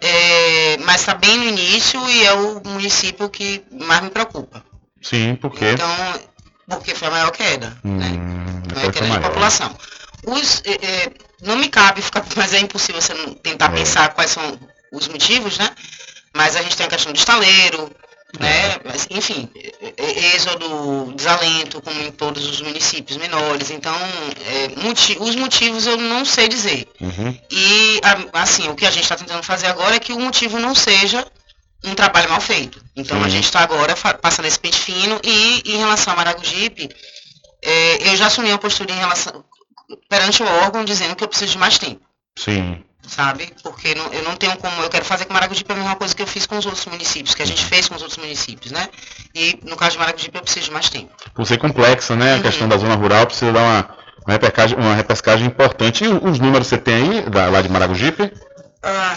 [0.00, 4.62] É, mas está bem no início e é o município que mais me preocupa.
[5.00, 5.88] Sim, porque Então,
[6.68, 9.22] porque foi a maior queda, hum, maior foi queda de maior.
[9.22, 9.76] população.
[10.26, 11.12] Os, é, é,
[11.42, 13.76] não me cabe ficar, mas é impossível você não tentar É.
[13.76, 14.58] pensar quais são
[14.92, 15.70] os motivos, né?
[16.34, 17.90] Mas a gente tem a questão do estaleiro,
[18.40, 18.76] né?
[18.84, 23.70] Mas, enfim, é- é- êxodo, desalento, como em todos os municípios menores.
[23.70, 26.88] Então, é, os motivos eu não sei dizer.
[27.00, 27.38] Uhum.
[27.50, 30.58] E, a- assim, o que a gente está tentando fazer agora é que o motivo
[30.58, 31.24] não seja
[31.84, 32.82] um trabalho mal feito.
[32.96, 33.30] Então, a Sim.
[33.30, 36.88] gente está agora passando esse pente fino e, em relação a Maragogipe,
[37.62, 39.44] é, eu já assumi uma postura em relação,
[40.08, 42.00] perante o órgão, dizendo que eu preciso de mais tempo,
[42.38, 42.82] Sim.
[43.06, 43.52] sabe?
[43.62, 46.22] Porque não- eu não tenho como, eu quero fazer com Maragogipe a mesma coisa que
[46.22, 48.88] eu fiz com os outros municípios, que a gente fez com os outros municípios, né?
[49.34, 51.12] E, no caso de Maragogipe, eu preciso de mais tempo.
[51.34, 52.36] Por ser complexa, né?
[52.36, 53.96] A questão da zona rural precisa dar uma,
[54.26, 56.04] uma, repescagem, uma repescagem importante.
[56.04, 58.32] E os números você tem aí, da, lá de Maragogipe?
[58.82, 59.16] Ah,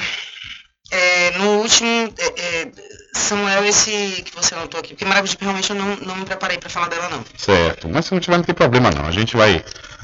[0.90, 1.97] é, no último, é, é,
[3.28, 3.92] Samuel, esse
[4.26, 7.10] que você anotou aqui, porque Maragogipe realmente eu não, não me preparei para falar dela
[7.10, 7.24] não.
[7.38, 7.88] Certo.
[7.90, 9.06] Mas se não tiver, não tem problema não.
[9.06, 9.64] A gente vai,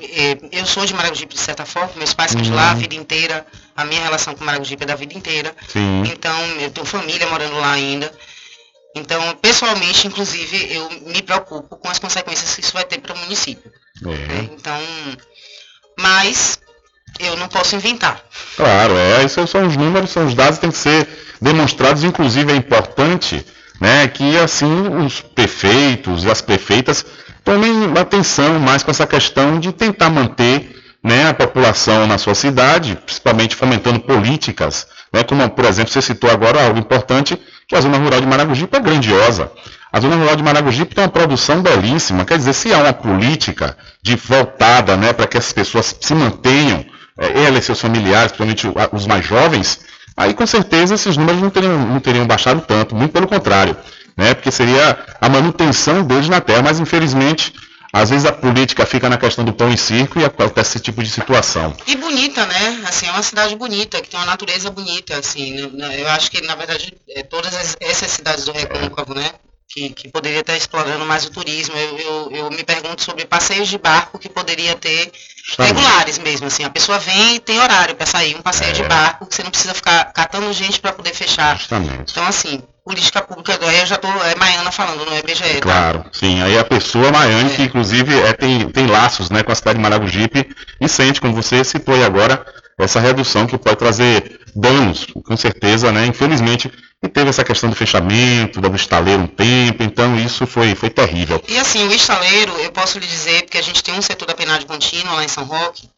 [0.00, 2.78] é, eu sou de Maragogipe de certa forma, meus pais são de lá a Uhum.
[2.78, 3.46] vida inteira,
[3.76, 5.54] a minha relação com Maragogipe é da vida inteira.
[5.68, 6.02] Sim.
[6.06, 8.12] Então, eu tenho família morando lá ainda.
[8.94, 13.18] Então, pessoalmente, inclusive, eu me preocupo com as consequências que isso vai ter para o
[13.18, 13.70] município.
[14.06, 14.42] É.
[14.54, 14.80] Então,
[15.98, 16.58] mas
[17.18, 18.20] eu não posso inventar.
[18.56, 21.08] Claro, é, esses são os números, são os dados têm que ser
[21.40, 23.44] demonstrados, inclusive é importante
[23.80, 27.04] né, que assim os prefeitos e as prefeitas
[27.44, 32.96] tomem atenção mais com essa questão de tentar manter né, a população na sua cidade,
[32.96, 37.98] principalmente fomentando políticas, né, como por exemplo você citou agora algo importante, que a zona
[37.98, 39.50] rural de Maragogipe é grandiosa.
[39.90, 43.76] A zona rural de Maragogipe tem uma produção belíssima, quer dizer, se há uma política
[44.02, 46.84] de voltada né, para que as pessoas se mantenham,
[47.18, 49.80] eh, elas e seus familiares, principalmente os mais jovens,
[50.16, 53.76] aí com certeza esses números não teriam, não teriam baixado tanto, muito pelo contrário,
[54.16, 57.52] né, porque seria a manutenção deles na terra, mas infelizmente,
[57.92, 61.02] às vezes a política fica na questão do pão e circo e acontece esse tipo
[61.02, 61.74] de situação.
[61.86, 62.82] E bonita, né?
[62.86, 65.68] Assim, é uma cidade bonita, que tem uma natureza bonita, assim.
[65.72, 69.30] né, Eu acho que, na verdade, é, todas as- essas cidades do Recôncavo, né?
[69.70, 71.76] Que, que poderia estar explorando mais o turismo.
[71.76, 75.12] Eu, eu, eu me pergunto sobre passeios de barco que poderia ter
[75.58, 76.64] regulares mesmo, assim.
[76.64, 79.50] A pessoa vem e tem horário para sair, um passeio de barco, que você não
[79.50, 81.56] precisa ficar catando gente para poder fechar.
[81.58, 82.10] Justamente.
[82.10, 85.60] Então, assim, política pública, aí eu já tô, é Maiana falando, não é BGE, tá?
[85.60, 86.40] Claro, sim.
[86.40, 89.82] Aí a pessoa Maiane, que inclusive é, tem, tem laços né, com a cidade de
[89.82, 90.48] Maragogipe
[90.80, 92.44] e sente, como você citou aí agora,
[92.78, 96.06] essa redução que pode trazer danos, com certeza, né?
[96.06, 96.70] Infelizmente,
[97.02, 101.42] e teve essa questão do fechamento, do estaleiro um tempo, então isso foi, foi terrível.
[101.48, 104.34] E assim, o estaleiro, eu posso lhe dizer, porque a gente tem um setor da
[104.34, 105.88] penade contínua lá em São Roque,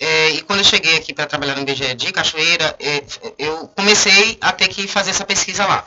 [0.00, 3.02] é, e quando eu cheguei aqui para trabalhar no IBGE de Cachoeira, é,
[3.38, 5.84] eu comecei a ter que fazer essa pesquisa lá.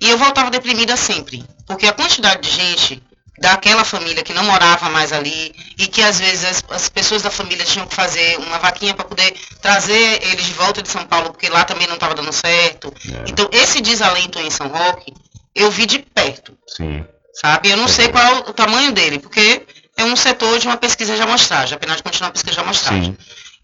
[0.00, 3.02] E eu voltava deprimida sempre, porque a quantidade de gente
[3.38, 7.30] daquela família que não morava mais ali e que às vezes as, as pessoas da
[7.30, 11.30] família tinham que fazer uma vaquinha para poder trazer eles de volta de São Paulo,
[11.30, 12.92] porque lá também não estava dando certo.
[13.26, 15.12] Então, esse desalento em São Roque,
[15.54, 17.04] eu vi de perto Sim.
[17.34, 17.70] sabe?
[17.70, 19.62] Eu não sei qual é o tamanho dele, porque
[19.96, 23.04] é um setor de uma pesquisa de amostragem, apenas de continuar a pesquisa de amostragem.
[23.04, 23.16] Sim.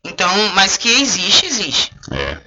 [0.03, 1.93] Então, mas que existe, existe.
[2.11, 2.39] É.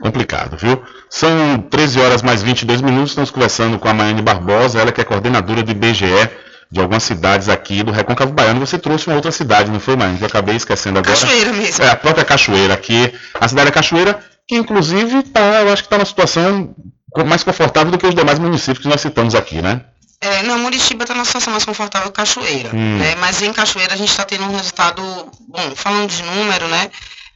[0.00, 0.80] Complicado, viu?
[1.10, 5.04] São 13 horas mais 22 minutos, estamos conversando com a Maiane Barbosa, ela que é
[5.04, 6.30] coordenadora do IBGE
[6.70, 8.60] de algumas cidades aqui do Recôncavo Baiano.
[8.60, 9.96] Você trouxe uma outra cidade, não foi?
[9.96, 11.18] Que eu acabei esquecendo agora.
[11.18, 11.84] Cachoeira mesmo.
[11.84, 15.86] É, a própria Cachoeira aqui, a cidade da Cachoeira, que inclusive tá, eu acho que
[15.86, 16.74] está numa situação
[17.26, 19.80] mais confortável do que os demais municípios que nós citamos aqui, né?
[20.20, 22.98] É, não, Muritiba está numa situação mais confortável que Cachoeira, Hum.
[22.98, 23.14] né?
[23.16, 25.00] Mas em Cachoeira a gente está tendo um resultado,
[25.48, 26.90] bom, falando de número, né?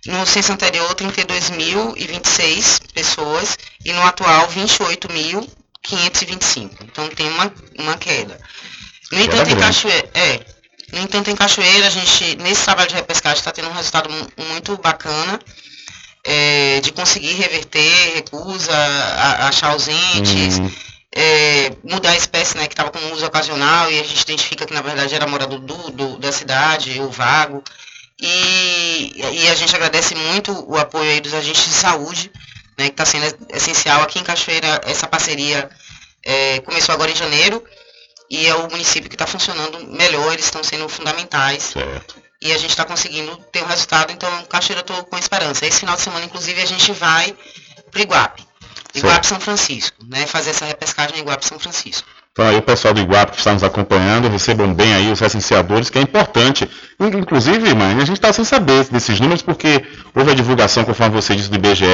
[0.07, 6.71] No censo anterior, 32.026 pessoas e no atual, 28.525.
[6.83, 8.37] Então tem uma, uma queda.
[9.13, 9.57] No entanto, em.
[9.57, 10.41] Cachoeira, é,
[10.93, 14.29] no entanto, em Cachoeira, a gente, nesse trabalho de repescagem, está tendo um resultado mu-
[14.49, 15.39] muito bacana
[16.25, 20.71] é, de conseguir reverter recusa, a- achar ausentes, Hum.
[21.15, 24.73] é, mudar a espécie né, que estava com uso ocasional e a gente identifica que
[24.73, 27.63] na verdade era morador do, do- da cidade, o vago.
[28.21, 32.31] E, e a gente agradece muito o apoio dos agentes de saúde,
[32.79, 34.03] né, que está sendo essencial.
[34.03, 35.69] Aqui em Cachoeira, essa parceria
[36.25, 37.63] é, começou agora em janeiro
[38.33, 41.75] e é o município que está funcionando melhor, eles estão sendo fundamentais.
[42.41, 45.65] E a gente está conseguindo ter um resultado, então Cachoeira eu estou com esperança.
[45.67, 47.35] Esse final de semana, inclusive, a gente vai
[47.91, 48.43] para o Iguape.
[48.95, 50.27] Iguape São Francisco, né?
[50.27, 52.07] Fazer essa repescagem em Iguape São Francisco.
[52.33, 55.89] Então aí o pessoal do Iguape que está nos acompanhando, recebam bem aí os recenseadores,
[55.91, 56.69] que é importante.
[56.99, 59.85] In- Inclusive, mãe, a gente está sem saber desses números, porque
[60.15, 61.85] houve a divulgação, conforme você disse, do IBGE,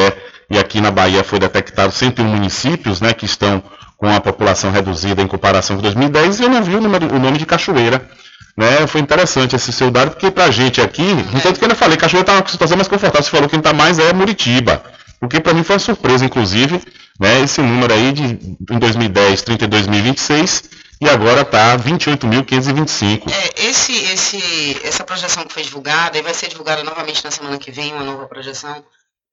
[0.50, 3.62] e aqui na Bahia foi detectado 101 municípios, né, que estão
[3.98, 7.18] com a população reduzida em comparação com 2010, e eu não vi o, número, o
[7.18, 8.08] nome de Cachoeira.
[8.56, 8.86] Né?
[8.86, 12.34] Foi interessante esse seu dado, porque pra gente aqui, enquanto que eu falei, Cachoeira está
[12.34, 14.82] numa situação mais confortável, você falou que quem está mais é Muritiba.
[15.18, 16.80] Porque para mim foi uma surpresa, inclusive,
[17.18, 18.22] né, esse número aí de
[18.70, 20.64] em 2010, 32.026
[21.00, 23.30] e agora está 28.525.
[23.30, 27.58] É, esse, esse, essa projeção que foi divulgada, e vai ser divulgada novamente na semana
[27.58, 28.84] que vem, uma nova projeção,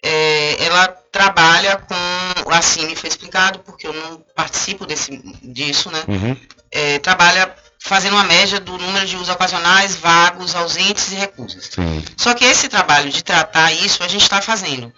[0.05, 6.03] é, ela trabalha com, assim me foi explicado, porque eu não participo desse, disso, né?
[6.07, 6.37] Uhum.
[6.71, 11.69] É, trabalha fazendo uma média do número de usos ocasionais, vagos, ausentes e recusas.
[11.73, 12.03] Sim.
[12.17, 14.91] Só que esse trabalho de tratar isso a gente está fazendo.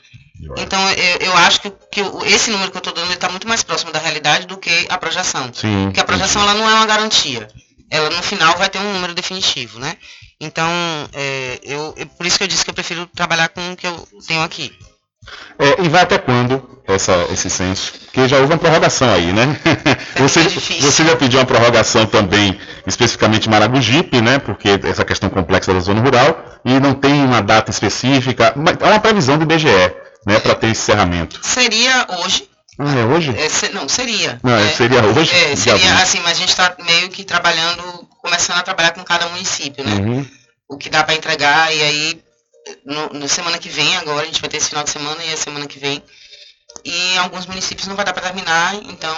[0.58, 3.64] Então eu, eu acho que, que esse número que eu estou dando está muito mais
[3.64, 5.52] próximo da realidade do que a projeção.
[5.54, 5.86] Sim.
[5.86, 7.48] Porque a projeção ela não é uma garantia.
[7.90, 9.96] Ela no final vai ter um número definitivo, né?
[10.40, 10.70] Então,
[11.14, 13.88] é, eu, eu- por isso que eu disse que eu prefiro trabalhar com o que
[13.88, 14.72] eu tenho aqui.
[15.60, 17.94] É, e vai até quando essa, esse censo?
[18.06, 19.60] Porque já houve uma prorrogação aí, né?
[20.18, 24.40] você, você já pediu uma prorrogação também, especificamente Maragogipe, né?
[24.40, 28.88] Porque essa questão complexa da zona rural, e não tem uma data específica, mas há
[28.88, 29.68] uma previsão do IBGE,
[30.26, 31.40] né, para ter esse encerramento.
[31.44, 32.48] Seria hoje.
[32.80, 33.34] Ah, é hoje?
[33.36, 34.40] é, se- não, seria.
[34.44, 35.32] Não, É, seria hoje?
[35.36, 36.02] É, seria 20.
[36.04, 37.82] assim, mas a gente está meio que trabalhando,
[38.22, 39.96] começando a trabalhar com cada município, né?
[39.96, 40.26] Uhum.
[40.70, 42.22] O que dá para entregar, e aí,
[42.86, 45.34] no, no semana que vem, agora, a gente vai ter esse final de semana e
[45.34, 46.02] a semana que vem.
[46.86, 49.16] E em alguns municípios não vai dar para terminar, então,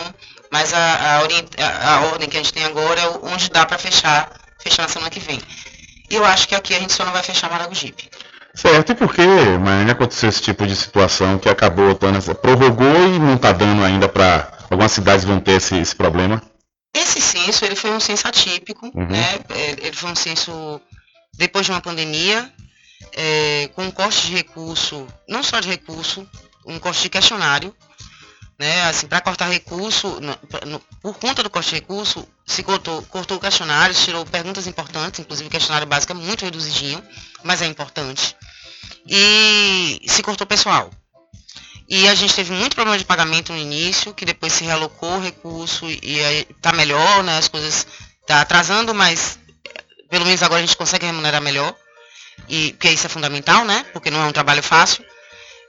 [0.51, 3.65] mas a, a, orient- a- a ordem que a gente tem agora é onde dá
[3.65, 4.31] para fechar,
[4.61, 5.39] fechar na semana que vem.
[6.09, 8.09] E eu acho que aqui a gente só não vai fechar Maragogipe.
[8.55, 9.21] Certo, e por que,
[9.63, 14.09] mas aconteceu esse tipo de situação que acabou dando prorrogou e não está dando ainda
[14.09, 16.41] para algumas cidades vão ter esse, esse problema?
[16.95, 19.05] Esse censo, ele foi um censo atípico, Uhum.
[19.07, 19.39] né?
[19.49, 20.81] É, Ele foi um censo
[21.37, 22.51] depois de uma pandemia,
[23.13, 26.27] é, com um corte de recurso, não só de recurso,
[26.65, 27.75] um corte de questionário,
[28.57, 28.83] né?
[28.89, 33.39] Assim, para cortar recurso, no- no- por conta do corte de recurso, se cortou, cortou
[33.39, 37.01] questionários, tirou perguntas importantes, inclusive o questionário básico é muito reduzidinho,
[37.43, 38.35] mas é importante.
[39.07, 40.89] E se cortou pessoal.
[41.87, 45.21] E a gente teve muito problema de pagamento no início, que depois se realocou o
[45.21, 47.37] recurso e aí tá melhor, né?
[47.37, 47.87] As coisas
[48.27, 51.75] tá atrasando, mas eh, pelo menos agora a gente consegue remunerar melhor.
[52.47, 53.85] E porque isso é fundamental, né?
[53.93, 55.03] Porque não é um trabalho fácil.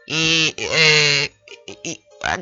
[0.06, 1.30] E, é,
[1.84, 2.00] e-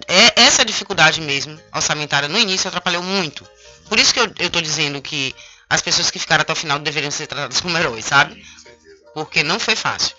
[0.09, 3.46] é essa dificuldade mesmo orçamentária no início atrapalhou muito.
[3.88, 5.34] Por isso que eu, tô dizendo que
[5.70, 8.44] as pessoas que ficaram até o final deveriam ser tratadas como heróis, sabe?
[9.14, 10.14] Porque não foi fácil.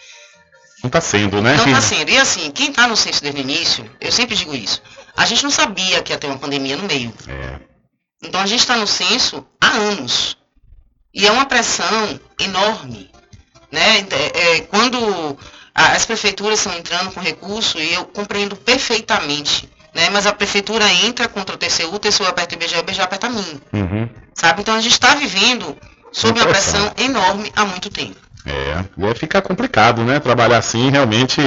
[0.82, 1.56] Não está sendo, né?
[1.58, 2.10] Não está sendo.
[2.10, 4.82] E assim, quem está no censo desde o início, eu sempre digo isso,
[5.16, 7.14] a gente não sabia que ia ter uma pandemia no meio.
[7.28, 7.60] É.
[8.24, 10.38] Então a gente está no censo há anos.
[11.14, 13.12] E é uma pressão enorme.
[13.72, 14.00] Né?
[14.12, 15.38] É, é, quando
[15.74, 19.70] as prefeituras estão entrando com recurso, e eu compreendo perfeitamente.
[19.94, 20.10] Né?
[20.10, 23.28] Mas a prefeitura entra contra o TCU, o TCU aperta o IBGE, o IBGE aperta
[23.28, 23.62] a mim.
[23.74, 24.10] Uhum.
[24.34, 24.62] Sabe?
[24.62, 25.78] Então a gente está vivendo
[26.12, 28.29] sob uma pressão enorme há muito tempo.
[28.50, 30.20] É, e aí fica complicado, né?
[30.20, 31.40] Trabalhar assim, realmente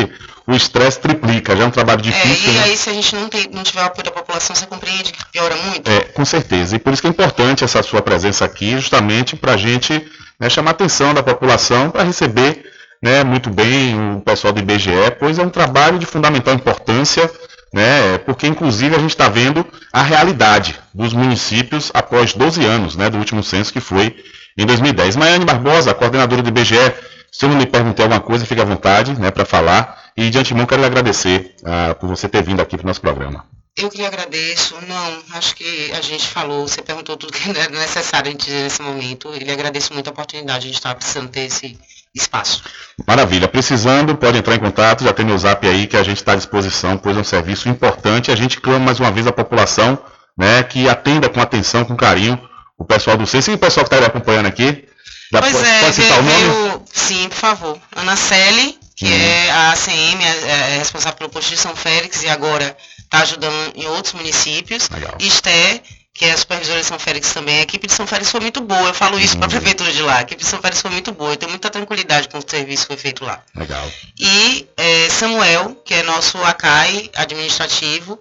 [0.46, 1.56] o estresse triplica.
[1.56, 2.62] Já é um trabalho É, difícil, e né?
[2.64, 5.24] aí se a gente não, tem, não tiver o apoio da população, você compreende que
[5.32, 5.90] piora muito?
[5.90, 6.76] É, com certeza.
[6.76, 10.06] E por isso que é importante essa sua presença aqui, justamente para a gente
[10.38, 12.64] né, chamar a atenção da população para receber
[13.02, 17.28] né, muito bem o pessoal do IBGE, pois é um trabalho de fundamental importância,
[17.72, 23.08] né, porque inclusive a gente está vendo a realidade dos municípios após 12 anos né,
[23.08, 24.16] do último censo que foi
[24.56, 25.16] em 2010.
[25.16, 26.92] Maiane Barbosa, coordenadora do IBGE,
[27.30, 30.02] se eu não lhe perguntei alguma coisa, fique à vontade né, para falar.
[30.14, 33.00] E de antemão quero lhe agradecer ah, por você ter vindo aqui para o nosso
[33.00, 33.46] programa.
[33.74, 34.76] Eu que lhe agradeço.
[34.86, 38.64] Não, acho que a gente falou, você perguntou tudo que era necessário a gente dizer
[38.64, 39.34] nesse momento.
[39.34, 41.78] E lhe agradeço muito a oportunidade, a gente estava precisando ter esse
[42.14, 42.62] espaço.
[43.06, 43.48] Maravilha.
[43.48, 46.36] Precisando, pode entrar em contato, já tem meu zap aí que a gente está à
[46.36, 48.30] disposição, pois é um serviço importante.
[48.30, 49.98] A gente clama mais uma vez a população
[50.36, 52.38] né, que atenda com atenção, com carinho
[52.78, 54.84] o pessoal do CES e o pessoal que está acompanhando aqui.
[55.32, 56.62] Já pois pode, é, pode citar o veio, nome?
[56.68, 57.78] veio- sim, por favor.
[57.96, 59.12] Ana Celi, que Uhum.
[59.12, 63.72] é a ACM, é, é responsável pelo posto de São Félix e agora está ajudando
[63.76, 64.88] em outros municípios.
[65.18, 65.80] E Esther,
[66.14, 67.58] que é a supervisora de São Félix também.
[67.58, 70.02] A equipe de São Félix foi muito boa, eu falo isso para a prefeitura de
[70.02, 70.18] lá.
[70.18, 72.82] A equipe de São Félix foi muito boa, eu tenho muita tranquilidade com o serviço
[72.82, 73.42] que foi feito lá.
[73.56, 73.90] Legal.
[74.18, 78.20] E é, Samuel, que é nosso ACAI administrativo,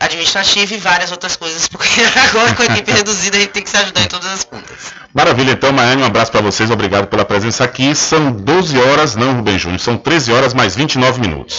[0.00, 3.70] administrativo e várias outras coisas, porque agora com a equipe reduzida a gente tem que
[3.70, 4.92] se ajudar em todas as pontas.
[5.14, 7.94] Maravilha, então, Maiane, um abraço para vocês, obrigado pela presença aqui.
[7.94, 11.58] São 12 horas, não, Rubem Júnior, são 13 horas mais 29 minutos.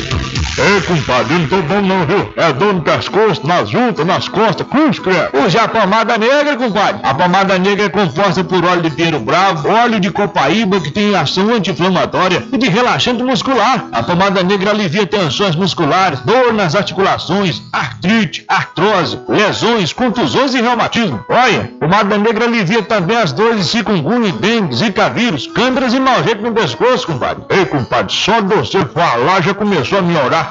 [0.57, 2.33] Ei, compadre, não tô bom não, viu?
[2.35, 5.29] É dor no pescoço, nas juntas, nas costas, cruz, credo.
[5.45, 6.99] Use a pomada negra, compadre.
[7.03, 11.15] A pomada negra é composta por óleo de pinheiro bravo, óleo de copaíba, que tem
[11.15, 13.85] ação anti-inflamatória e de relaxante muscular.
[13.93, 21.23] A pomada negra alivia tensões musculares, dor nas articulações, artrite, artrose, lesões, contusões e reumatismo.
[21.29, 26.41] Olha, pomada negra alivia também as dores de chikungunya, dengue, zika vírus, câimbras e jeito
[26.41, 27.43] no pescoço, compadre.
[27.49, 30.50] Ei, compadre, só de você falar já começou a melhorar.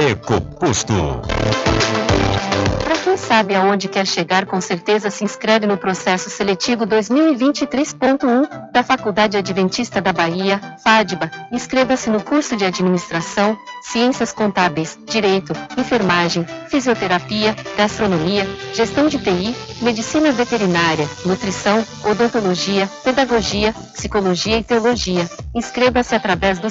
[0.00, 0.94] EcoPosto.
[2.84, 8.84] Para quem sabe aonde quer chegar, com certeza se inscreve no processo seletivo 2023.1 da
[8.84, 11.30] Faculdade Adventista da Bahia, FADBA.
[11.50, 20.30] Inscreva-se no curso de Administração, Ciências Contábeis, Direito, Enfermagem, Fisioterapia, Gastronomia, Gestão de TI, Medicina
[20.30, 25.28] Veterinária, Nutrição, Odontologia, Pedagogia, Psicologia e Teologia.
[25.54, 26.70] Inscreva-se através do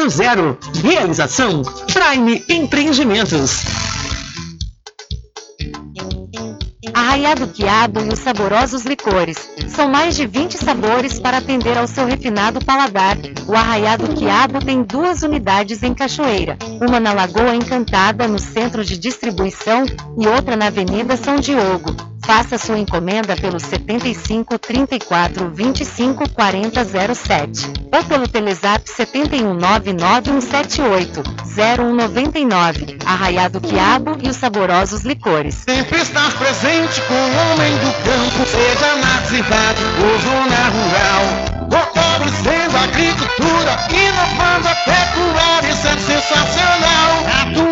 [0.00, 0.58] 1000.
[0.82, 3.62] Realização Prime Empreendimentos.
[6.92, 9.38] Arraiado Quiabo e os saborosos licores.
[9.68, 13.16] São mais de 20 sabores para atender ao seu refinado paladar.
[13.46, 18.98] O Arraiado Quiabo tem duas unidades em Cachoeira, uma na Lagoa Encantada, no centro de
[18.98, 19.84] distribuição,
[20.18, 22.11] e outra na Avenida São Diogo.
[22.24, 26.84] Faça sua encomenda pelo 75 34 25 40
[27.14, 31.22] 07 ou pelo Telezap 71 99178
[31.54, 32.98] 0199.
[33.04, 35.56] Arraiado Quiabo e os saborosos licores.
[35.56, 41.52] Sempre estás presente com o homem do campo, seja na cidade ou zona rural.
[41.70, 47.71] Fortalecendo a agricultura, inovando a pecuária, isso é sensacional.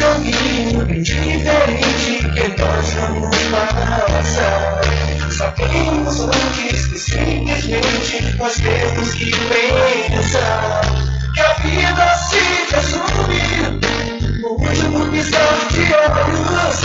[0.00, 4.80] Joguinho diferente que nós vamos passar.
[5.30, 10.80] Sabemos antes que simplesmente nós temos que pensar
[11.34, 12.40] que a vida se
[12.74, 13.44] resume
[14.40, 16.78] no último piscar de olhos.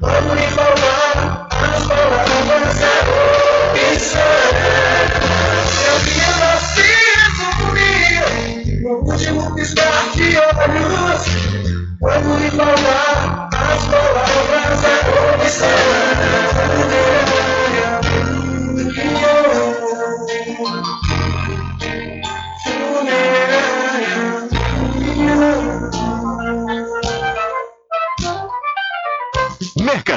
[0.00, 3.00] Quando lhe falar as palavras é
[3.88, 4.20] opção.
[5.72, 10.03] Que a vida se resume no último piscar.
[12.56, 13.13] Quando lhe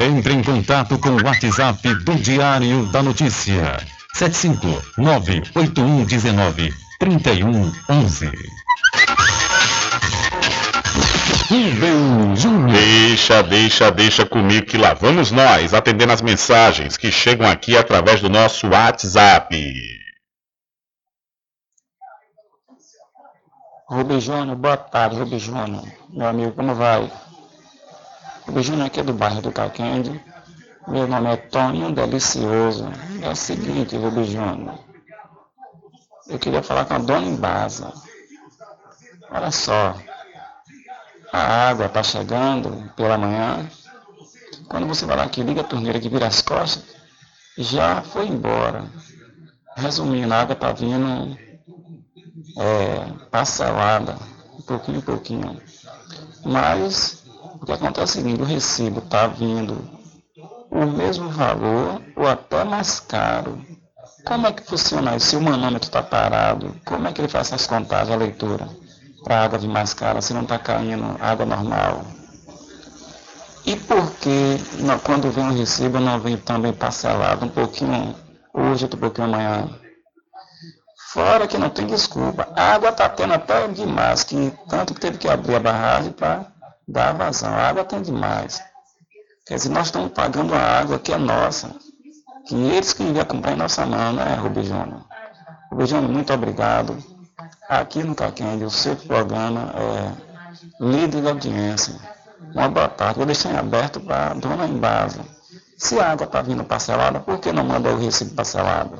[0.00, 3.76] Entre em contato com o WhatsApp do Diário da Notícia.
[6.98, 8.30] 3111.
[12.72, 18.22] Deixa, deixa, deixa comigo que lá vamos nós atendendo as mensagens que chegam aqui através
[18.22, 19.54] do nosso WhatsApp.
[23.86, 25.84] Rubem Júnior, boa tarde, Rubem Júnior.
[26.08, 27.10] Meu amigo, como vai?
[28.62, 30.22] Júnior aqui é do bairro do Caquende.
[30.88, 32.88] Meu nome é Toninho Delicioso.
[33.22, 34.78] É o seguinte, Rubem Júnior.
[36.28, 37.92] Eu queria falar com a dona Embasa.
[39.30, 39.96] Olha só.
[41.32, 43.68] A água está chegando pela manhã.
[44.68, 46.84] Quando você vai lá que liga a torneira que vira as costas,
[47.56, 48.84] já foi embora.
[49.76, 51.36] Resumindo, a água está vindo
[52.56, 54.16] é, parcelada,
[54.58, 55.60] um pouquinho em pouquinho.
[56.44, 57.19] Mas
[57.60, 59.76] o que acontece é o seguinte, o recibo está vindo
[60.70, 63.60] o mesmo valor ou até mais caro.
[64.24, 65.26] Como é que funciona isso?
[65.26, 68.68] Se o manômetro está parado, como é que ele faz essas contagens, a leitura?
[69.24, 72.02] Para água vir mais cara, se não está caindo água normal.
[73.66, 74.58] E por que
[75.04, 78.14] quando vem o recibo não vem também parcelado um pouquinho
[78.54, 79.68] hoje, outro pouquinho amanhã?
[81.12, 82.48] Fora que não tem desculpa.
[82.56, 86.49] A água está tendo até demais, que tanto que teve que abrir a barragem para
[86.90, 87.50] dar vazão.
[87.50, 88.62] A água tem demais.
[89.46, 91.74] Quer dizer, nós estamos pagando a água que é nossa.
[92.46, 95.04] Que eles que iam comprar em nossa mão, né, Rubem Júnior?
[95.70, 96.96] Rubem Júnior, muito obrigado.
[97.68, 100.12] Aqui no Caquende, o seu programa é
[100.80, 101.94] líder de audiência.
[102.54, 103.16] Uma boa tarde.
[103.18, 105.24] Vou deixar em aberto para a dona Embasa.
[105.78, 108.98] Se a água está vindo parcelada, por que não manda o recibo parcelado?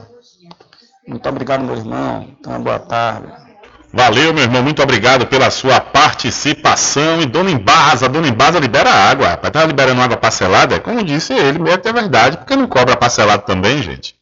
[1.06, 2.22] Muito obrigado, meu irmão.
[2.38, 3.49] Então, boa tarde.
[3.92, 7.20] Valeu, meu irmão, muito obrigado pela sua participação.
[7.20, 9.52] E Dona Embasa, Dona Embasa libera água, rapaz.
[9.52, 10.78] Tá liberando água parcelada?
[10.78, 14.14] Como disse ele, que é verdade, porque não cobra parcelado também, gente.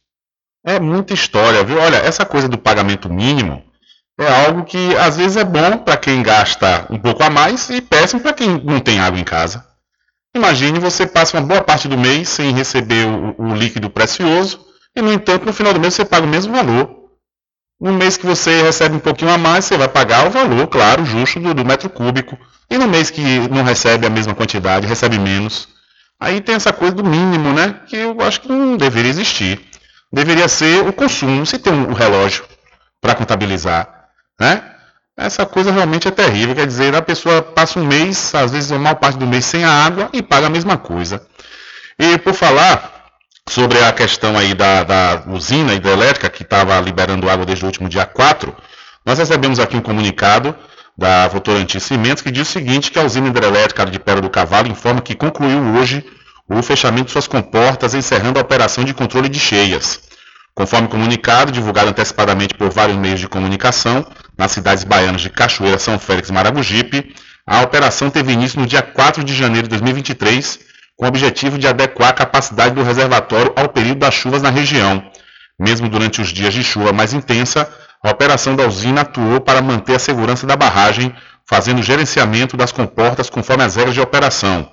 [0.65, 1.79] É muita história, viu?
[1.79, 3.63] Olha, essa coisa do pagamento mínimo
[4.19, 7.79] é algo que às vezes é bom para quem gasta um pouco a mais e
[7.79, 9.65] péssimo para quem não tem água em casa.
[10.35, 14.65] Imagine você passa uma boa parte do mês sem receber o, o líquido precioso
[14.95, 16.98] e, no entanto, no final do mês você paga o mesmo valor.
[17.79, 21.05] No mês que você recebe um pouquinho a mais, você vai pagar o valor, claro,
[21.05, 22.37] justo do, do metro cúbico.
[22.69, 25.67] E no mês que não recebe a mesma quantidade, recebe menos.
[26.19, 27.79] Aí tem essa coisa do mínimo, né?
[27.87, 29.61] Que eu acho que não deveria existir.
[30.11, 32.43] Deveria ser o consumo, se tem um relógio
[32.99, 33.99] para contabilizar
[34.39, 34.63] né?
[35.17, 38.79] Essa coisa realmente é terrível, quer dizer, a pessoa passa um mês, às vezes a
[38.79, 41.21] maior parte do mês sem a água e paga a mesma coisa.
[41.97, 42.98] E por falar
[43.49, 47.89] sobre a questão aí da, da usina hidrelétrica que estava liberando água desde o último
[47.89, 48.55] dia 4,
[49.03, 50.55] nós recebemos aqui um comunicado
[50.95, 54.67] da Votorantim Cimentos que diz o seguinte, que a usina hidrelétrica de Pedra do Cavalo
[54.67, 56.05] informa que concluiu hoje
[56.47, 59.99] o fechamento de suas comportas, encerrando a operação de controle de cheias.
[60.53, 64.05] Conforme comunicado, divulgado antecipadamente por vários meios de comunicação,
[64.37, 67.15] nas cidades baianas de Cachoeira, São Félix e Maragogipe,
[67.47, 70.68] a operação teve início no dia 4 de janeiro de 2023,
[70.99, 75.01] com o objetivo de adequar a capacidade do reservatório ao período das chuvas na região.
[75.57, 77.69] Mesmo durante os dias de chuva mais intensa,
[78.03, 81.15] a operação da usina atuou para manter a segurança da barragem,
[81.45, 84.69] fazendo gerenciamento das comportas conforme as regras de operação.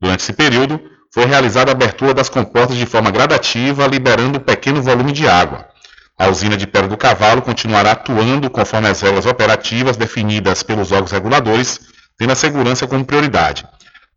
[0.00, 0.80] Durante esse período,
[1.12, 5.66] foi realizada a abertura das comportas de forma gradativa, liberando um pequeno volume de água.
[6.18, 11.12] A usina de Pedra do Cavalo continuará atuando conforme as regras operativas definidas pelos órgãos
[11.12, 11.80] reguladores,
[12.16, 13.66] tendo a segurança como prioridade.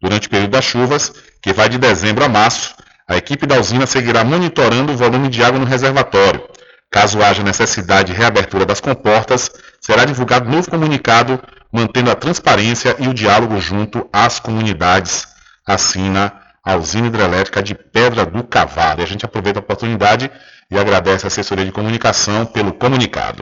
[0.02, 2.76] Durante o período das chuvas, que vai de dezembro a março,
[3.08, 6.44] a equipe da usina seguirá monitorando o volume de água no reservatório.
[6.92, 9.50] Caso haja necessidade de reabertura das comportas,
[9.80, 11.40] será divulgado novo comunicado,
[11.72, 15.28] mantendo a transparência e o diálogo junto às comunidades.
[15.66, 16.34] Assina
[16.64, 19.02] a usina hidrelétrica de Pedra do Cavalo.
[19.02, 20.30] E a gente aproveita a oportunidade
[20.70, 23.42] e agradece a assessoria de comunicação pelo comunicado.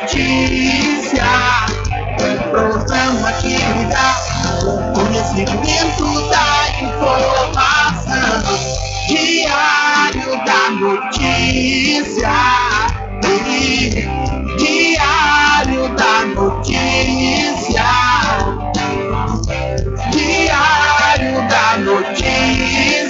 [0.00, 1.24] Notícia.
[2.20, 4.16] Um programa que lhe dá
[4.64, 8.42] o conhecimento da informação.
[9.08, 12.32] Diário da notícia.
[14.58, 17.84] Diário da notícia.
[20.12, 23.09] Diário da notícia.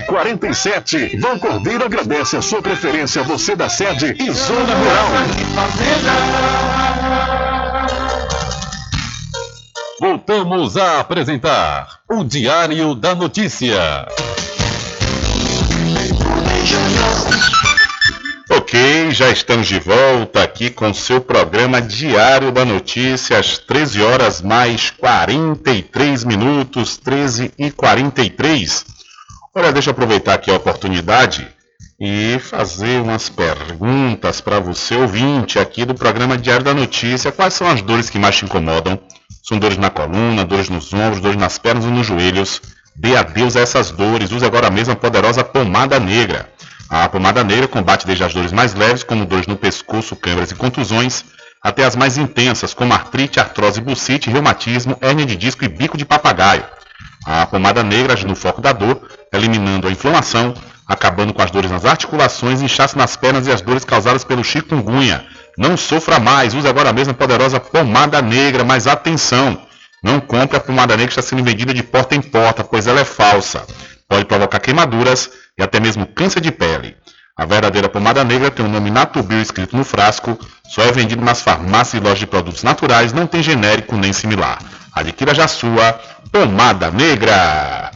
[0.00, 1.18] 1147.
[1.18, 5.08] Vão Cordeiro agradece a sua preferência, você da sede e Zona Rural.
[10.00, 14.06] Voltamos a apresentar o Diário da Notícia.
[18.50, 24.42] Ok, já estamos de volta aqui com seu programa Diário da Notícia, às 13 horas
[24.42, 28.93] mais 43 minutos, 13 e 43.
[29.56, 31.46] Olha, deixa eu aproveitar aqui a oportunidade
[32.00, 37.30] e fazer umas perguntas para você, ouvinte, aqui do programa Diário da Notícia.
[37.30, 38.98] Quais são as dores que mais te incomodam?
[39.44, 42.60] São dores na coluna, dores nos ombros, dores nas pernas ou nos joelhos?
[42.96, 44.32] Dê adeus a essas dores.
[44.32, 46.48] Use agora mesmo a poderosa pomada negra.
[46.90, 50.56] A pomada negra combate desde as dores mais leves, como dores no pescoço, câimbras e
[50.56, 51.24] contusões,
[51.62, 56.04] até as mais intensas, como artrite, artrose, bucite, reumatismo, hérnia de disco e bico de
[56.04, 56.64] papagaio.
[57.24, 59.00] A pomada negra age no foco da dor,
[59.34, 60.54] eliminando a inflamação,
[60.86, 65.24] acabando com as dores nas articulações, inchaço nas pernas e as dores causadas pelo chikungunya.
[65.56, 69.60] Não sofra mais, use agora mesmo a poderosa pomada negra, mas atenção!
[70.02, 73.00] Não compre a pomada negra que está sendo vendida de porta em porta, pois ela
[73.00, 73.64] é falsa.
[74.06, 76.94] Pode provocar queimaduras e até mesmo câncer de pele.
[77.36, 80.38] A verdadeira pomada negra tem o nome Natubio escrito no frasco,
[80.68, 84.58] só é vendido nas farmácias e lojas de produtos naturais, não tem genérico nem similar.
[84.92, 85.98] Adquira já sua
[86.30, 87.90] pomada negra.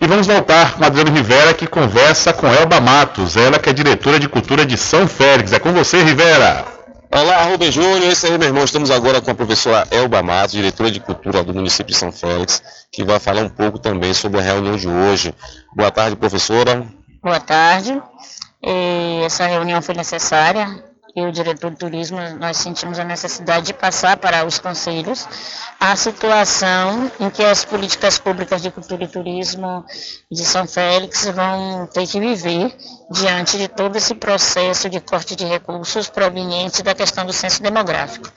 [0.00, 3.72] E vamos voltar com a Adriana Rivera, que conversa com Elba Matos, ela que é
[3.72, 5.52] diretora de cultura de São Félix.
[5.52, 6.66] É com você, Rivera.
[7.10, 8.64] Olá, Rubem Júnior, esse aí, meu irmão.
[8.64, 12.62] Estamos agora com a professora Elba Matos, diretora de cultura do município de São Félix,
[12.90, 15.32] que vai falar um pouco também sobre a reunião de hoje.
[15.74, 16.84] Boa tarde, professora.
[17.22, 18.02] Boa tarde.
[18.62, 20.82] E essa reunião foi necessária
[21.16, 25.28] e o diretor de turismo, nós sentimos a necessidade de passar para os conselhos
[25.78, 29.84] a situação em que as políticas públicas de cultura e turismo
[30.30, 32.74] de São Félix vão ter que viver
[33.10, 38.28] diante de todo esse processo de corte de recursos provenientes da questão do censo demográfico.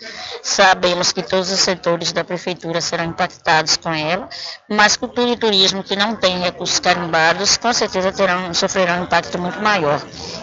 [0.44, 4.30] Sabemos que todos os setores da prefeitura serão impactados com ela,
[4.70, 9.40] mas cultura e turismo que não têm recursos carimbados, com certeza terão, sofrerão um impacto
[9.40, 10.02] muito maior.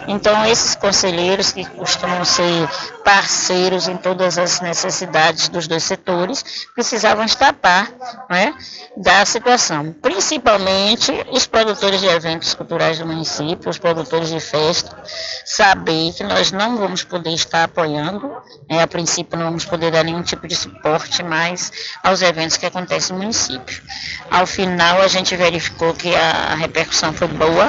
[0.08, 2.68] Então, esses conselheiros que costumam ser
[3.04, 7.90] parceiros em todas as necessidades dos dois setores, precisavam estar a par
[8.30, 8.54] né,
[8.96, 9.94] da situação.
[10.00, 14.96] Principalmente os produtores de eventos culturais do município, os produtores de festa,
[15.44, 18.26] saber que nós não vamos poder estar apoiando,
[18.68, 21.70] né, a princípio não vamos poder dar nenhum tipo de suporte mais
[22.02, 23.82] aos eventos que acontecem no município.
[24.30, 27.68] Ao final a gente verificou que a repercussão foi boa,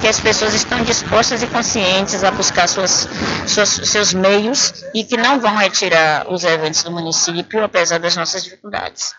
[0.00, 3.08] que as pessoas estão dispostas e conscientes a buscar suas,
[3.46, 8.44] suas, seus meios e que não vão retirar os eventos do município, apesar das nossas
[8.44, 9.14] dificuldades.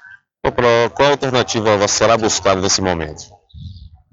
[0.93, 3.36] Qual alternativa será buscada nesse momento?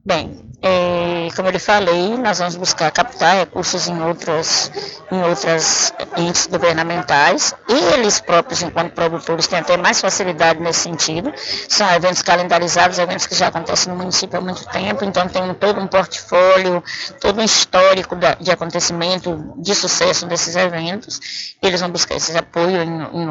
[0.06, 4.70] Bem, é, como eu falei, nós vamos buscar captar recursos em outras,
[5.10, 7.54] em outras entes governamentais.
[7.66, 11.32] Eles próprios, enquanto produtores, têm até mais facilidade nesse sentido.
[11.70, 15.80] São eventos calendarizados, eventos que já acontecem no município há muito tempo, então tem todo
[15.80, 16.84] um portfólio,
[17.18, 21.56] todo um histórico de acontecimento de sucesso desses eventos.
[21.62, 23.28] Eles vão buscar esse apoio em, em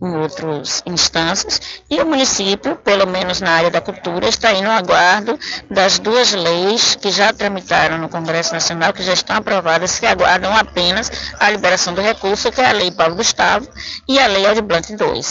[0.00, 1.60] em outras instâncias,
[1.90, 5.36] e o município, pelo menos na área da cultura, está aí no aguardo
[5.70, 10.54] das duas leis que já tramitaram no Congresso Nacional, que já estão aprovadas, que aguardam
[10.56, 13.68] apenas a liberação do recurso, que é a Lei Paulo Gustavo
[14.08, 15.22] e a Lei Blanc II.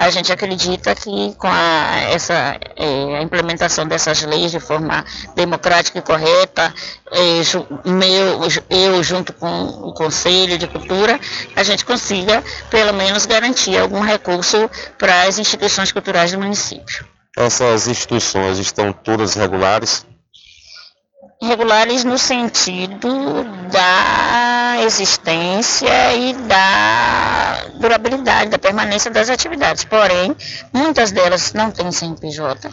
[0.00, 5.04] A gente acredita que com a, essa, é, a implementação dessas leis de forma
[5.36, 6.74] democrática e correta,
[7.12, 11.20] é, meu, eu junto com o Conselho de Cultura,
[11.54, 14.68] a gente consiga pelo menos garantir algum recurso
[14.98, 17.13] para as instituições culturais do município.
[17.36, 20.06] Essas instituições estão todas regulares?
[21.44, 29.84] Regulares no sentido da existência e da durabilidade, da permanência das atividades.
[29.84, 30.34] Porém,
[30.72, 32.70] muitas delas não têm CNPJ,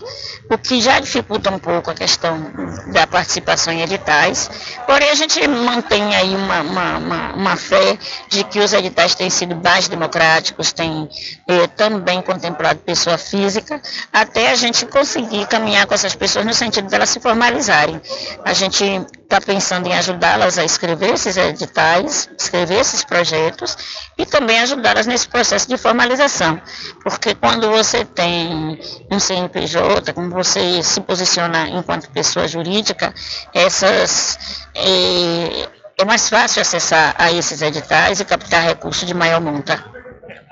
[0.50, 2.52] o que já dificulta um pouco a questão
[2.94, 4.50] da participação em editais.
[4.86, 7.98] Porém, a gente mantém aí uma, uma, uma, uma fé
[8.30, 11.10] de que os editais têm sido mais democráticos, têm
[11.48, 13.82] eh, também contemplado pessoa física,
[14.12, 18.02] até a gente conseguir caminhar com essas pessoas no sentido delas se formalizarem.
[18.44, 23.76] A gente está pensando em ajudá-las a escrever esses editais, escrever esses projetos
[24.18, 26.62] e também ajudá-las nesse processo de formalização.
[27.04, 28.80] Porque quando você tem
[29.10, 33.14] um CNPJ, como você se posiciona enquanto pessoa jurídica,
[33.54, 34.38] essas.
[34.76, 40.01] É, é mais fácil acessar a esses editais e captar recursos de maior monta.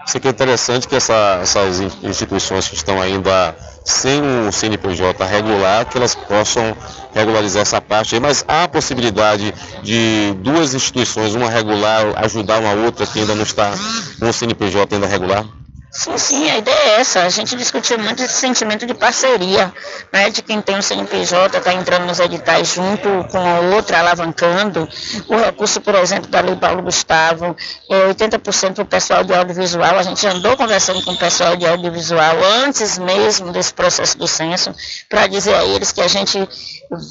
[0.09, 3.55] Isso aqui é interessante que essa, essas instituições que estão ainda
[3.85, 6.75] sem um CNPJ regular, que elas possam
[7.13, 9.53] regularizar essa parte aí, mas há a possibilidade
[9.83, 13.71] de duas instituições, uma regular, ajudar uma outra que ainda não está
[14.19, 15.45] com o CNPJ ainda regular?
[15.91, 17.23] Sim, sim, a ideia é essa.
[17.23, 19.73] A gente discutiu muito esse sentimento de parceria,
[20.13, 20.29] né?
[20.29, 24.87] De quem tem um CNPJ, está entrando nos editais junto com a outra, alavancando.
[25.27, 27.55] O recurso, por exemplo, da Lei Paulo Gustavo,
[27.89, 29.97] é 80% para o pessoal de audiovisual.
[29.97, 34.73] A gente andou conversando com o pessoal de audiovisual antes mesmo desse processo do censo,
[35.09, 36.47] para dizer a eles que a gente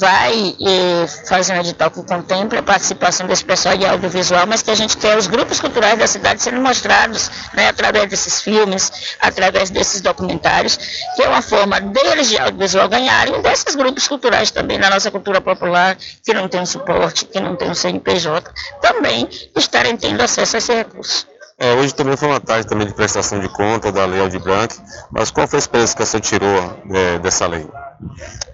[0.00, 4.70] vai eh, fazer um edital que contemple a participação desse pessoal de audiovisual, mas que
[4.70, 8.67] a gente quer os grupos culturais da cidade sendo mostrados né, através desses filmes,
[9.20, 10.76] através desses documentários,
[11.14, 15.40] que é uma forma deles de audiovisual ganharem, desses grupos culturais também, da nossa cultura
[15.40, 18.50] popular, que não tem um suporte, que não tem um CNPJ,
[18.80, 21.26] também estarem tendo acesso a esse recurso.
[21.60, 24.76] É, hoje também foi uma tarde também de prestação de conta da Lei Aldir Blanc,
[25.10, 27.66] mas qual foi a experiência que você tirou é, dessa lei?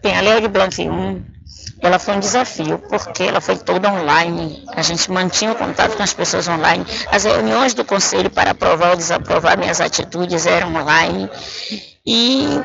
[0.02, 1.22] Bem, a Lei Aldir Blanc 1,
[1.80, 4.64] ela foi um desafio, porque ela foi toda online.
[4.68, 6.84] A gente mantinha o contato com as pessoas online.
[7.10, 11.28] As reuniões do conselho para aprovar ou desaprovar minhas atitudes eram online.
[12.06, 12.60] E,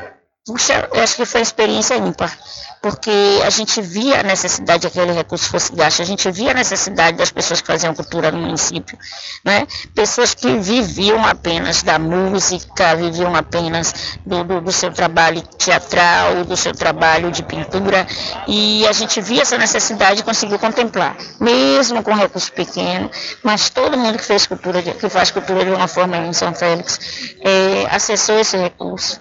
[0.46, 2.36] puxa, eu acho que foi uma experiência ímpar
[2.82, 6.54] porque a gente via a necessidade que aquele recurso fosse gasto, a gente via a
[6.54, 8.98] necessidade das pessoas que faziam cultura no município,
[9.44, 9.66] né?
[9.94, 16.56] pessoas que viviam apenas da música, viviam apenas do, do, do seu trabalho teatral, do
[16.56, 18.06] seu trabalho de pintura,
[18.48, 23.10] e a gente via essa necessidade e conseguiu contemplar, mesmo com recurso pequeno,
[23.42, 26.98] mas todo mundo que fez cultura, que faz cultura de uma forma em São Félix,
[27.40, 29.20] é, acessou esse recurso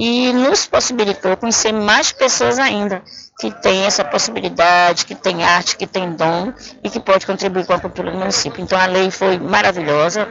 [0.00, 3.02] e nos possibilitou conhecer mais pessoas ainda
[3.40, 6.52] que têm essa possibilidade, que têm arte, que têm dom
[6.84, 8.62] e que pode contribuir com a cultura do município.
[8.62, 10.28] Então a lei foi maravilhosa,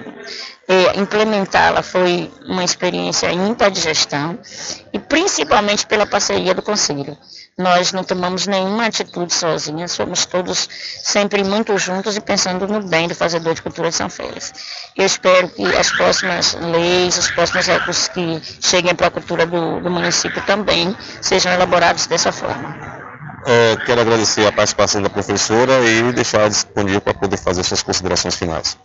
[0.67, 4.37] é, implementá-la foi uma experiência ímpar de gestão
[4.93, 7.17] e principalmente pela parceria do Conselho.
[7.57, 10.69] Nós não tomamos nenhuma atitude sozinhas, fomos todos
[11.03, 14.53] sempre muito juntos e pensando no bem do fazedor de cultura de São Félix.
[14.95, 19.79] Eu espero que as próximas leis, os próximos recursos que cheguem para a cultura do,
[19.79, 22.98] do município também sejam elaborados dessa forma.
[23.45, 28.35] É, quero agradecer a participação da professora e deixar disponível para poder fazer suas considerações
[28.35, 28.77] finais.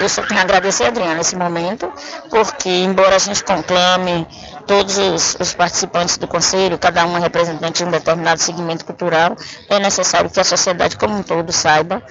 [0.00, 1.92] Eu só tenho a agradecer, Adriana, nesse momento,
[2.30, 4.26] porque embora a gente conclame
[4.68, 9.34] todos os, os, participantes do conselho, cada um é representante de um determinado segmento cultural,
[9.66, 12.02] é necessário que a sociedade como um todo saiba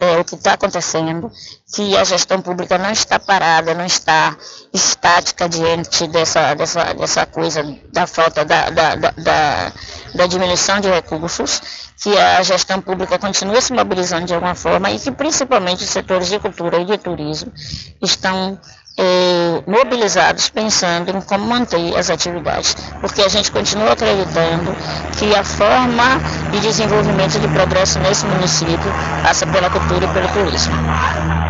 [0.00, 1.30] é, o que está acontecendo,
[1.74, 4.34] que a gestão pública não está parada, não está
[4.72, 7.62] estática diante dessa, dessa, dessa coisa
[7.92, 9.72] da falta da, da, da,
[10.14, 11.60] da diminuição de recursos,
[12.02, 16.28] que a gestão pública continua se mobilizando de alguma forma e que principalmente os setores
[16.28, 17.52] de cultura e de turismo
[18.00, 18.58] estão
[18.96, 24.74] eh, mobilizados pensando em como manter as atividades, porque a gente continua acreditando
[25.18, 26.20] que a forma
[26.50, 28.92] de desenvolvimento de progresso nesse município
[29.22, 30.74] passa pela cultura e pelo turismo.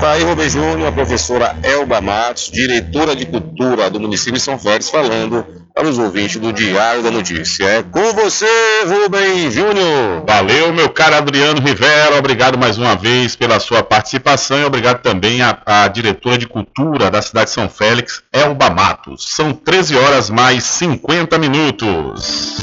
[0.01, 4.59] Tá aí, Rubem Júnior, a professora Elba Matos, diretora de cultura do município de São
[4.59, 5.47] Félix, falando
[5.77, 7.65] para os ouvintes do Diário da Notícia.
[7.65, 8.47] É com você,
[8.87, 10.25] Rubem Júnior.
[10.27, 12.19] Valeu, meu caro Adriano Rivera.
[12.19, 17.11] Obrigado mais uma vez pela sua participação e obrigado também à, à diretora de cultura
[17.11, 19.27] da cidade de São Félix, Elba Matos.
[19.29, 22.57] São 13 horas mais 50 minutos.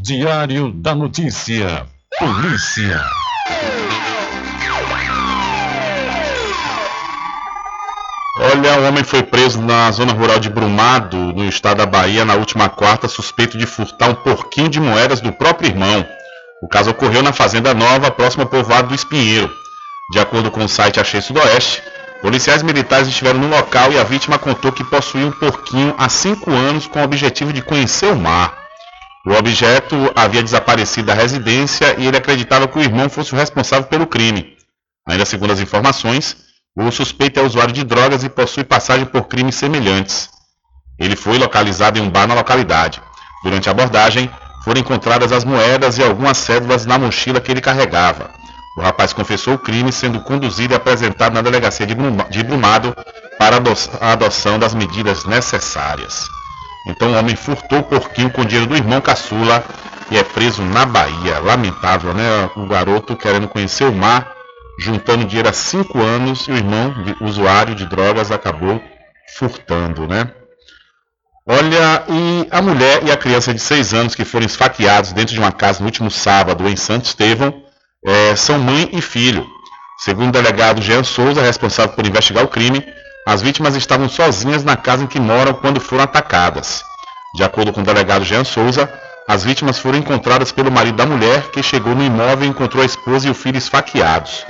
[0.00, 1.86] Diário da Notícia.
[2.18, 3.02] Polícia.
[8.38, 12.34] Olha, um homem foi preso na zona rural de Brumado, no estado da Bahia, na
[12.34, 16.04] última quarta, suspeito de furtar um porquinho de moedas do próprio irmão.
[16.62, 19.50] O caso ocorreu na Fazenda Nova, próximo ao povoado do Espinheiro.
[20.12, 21.82] De acordo com o site Achei Sudoeste,
[22.22, 26.50] policiais militares estiveram no local e a vítima contou que possuía um porquinho há cinco
[26.50, 28.56] anos com o objetivo de conhecer o mar.
[29.26, 33.88] O objeto havia desaparecido da residência e ele acreditava que o irmão fosse o responsável
[33.88, 34.56] pelo crime.
[35.06, 36.36] Ainda segundo as informações,
[36.76, 40.30] o suspeito é usuário de drogas e possui passagem por crimes semelhantes.
[40.98, 43.02] Ele foi localizado em um bar na localidade.
[43.42, 44.30] Durante a abordagem,
[44.64, 48.30] foram encontradas as moedas e algumas cédulas na mochila que ele carregava.
[48.76, 52.96] O rapaz confessou o crime, sendo conduzido e apresentado na delegacia de Brumado
[53.38, 53.56] para
[54.00, 56.26] a adoção das medidas necessárias.
[56.86, 59.62] Então o homem furtou o porquinho com dinheiro do irmão caçula
[60.10, 61.38] e é preso na Bahia.
[61.38, 62.50] Lamentável, né?
[62.56, 64.32] O garoto querendo conhecer o mar
[64.78, 68.82] juntando dinheiro há cinco anos e o irmão, usuário de drogas, acabou
[69.36, 70.30] furtando, né?
[71.46, 75.40] Olha, e a mulher e a criança de seis anos que foram esfaqueados dentro de
[75.40, 77.61] uma casa no último sábado em Santo Estevão
[78.04, 79.46] é, são mãe e filho.
[79.98, 82.84] Segundo o delegado Jean Souza, responsável por investigar o crime,
[83.26, 86.82] as vítimas estavam sozinhas na casa em que moram quando foram atacadas.
[87.34, 88.92] De acordo com o delegado Jean Souza,
[89.28, 92.86] as vítimas foram encontradas pelo marido da mulher, que chegou no imóvel e encontrou a
[92.86, 94.44] esposa e o filho esfaqueados.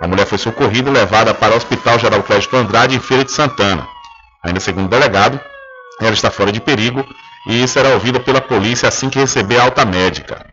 [0.00, 3.30] A mulher foi socorrida e levada para o Hospital Geral Clédio Andrade, em Feira de
[3.30, 3.86] Santana.
[4.42, 5.40] Ainda segundo o delegado,
[6.00, 7.04] ela está fora de perigo
[7.48, 10.47] e será ouvida pela polícia assim que receber alta médica.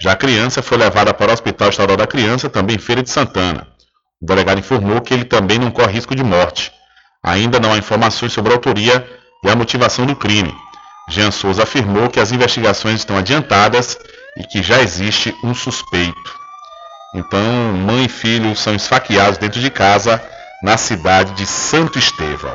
[0.00, 3.10] Já a criança foi levada para o Hospital Estadual da Criança, também em Feira de
[3.10, 3.66] Santana.
[4.22, 6.72] O delegado informou que ele também não corre risco de morte.
[7.20, 9.04] Ainda não há informações sobre a autoria
[9.44, 10.54] e a motivação do crime.
[11.08, 13.98] Jean Souza afirmou que as investigações estão adiantadas
[14.36, 16.38] e que já existe um suspeito.
[17.14, 20.22] Então, mãe e filho são esfaqueados dentro de casa
[20.62, 22.54] na cidade de Santo Estevão.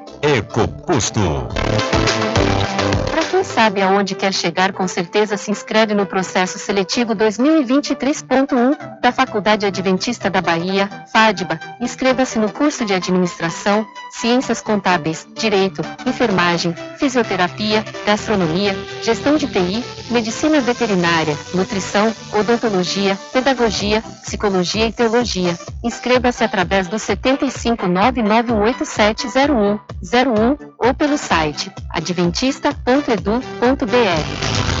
[0.23, 1.19] EcoPosto.
[3.09, 9.11] Para quem sabe aonde quer chegar, com certeza se inscreve no processo seletivo 2023.1 da
[9.11, 11.59] Faculdade Adventista da Bahia, FADBA.
[11.79, 20.61] Inscreva-se no curso de Administração, Ciências Contábeis, Direito, Enfermagem, Fisioterapia, Gastronomia, Gestão de TI, Medicina
[20.61, 25.57] Veterinária, Nutrição, Odontologia, Pedagogia, Psicologia e Teologia.
[25.83, 26.99] Inscreva-se através do
[30.11, 34.80] 75991870101 ou pelo site adventista.edu.br.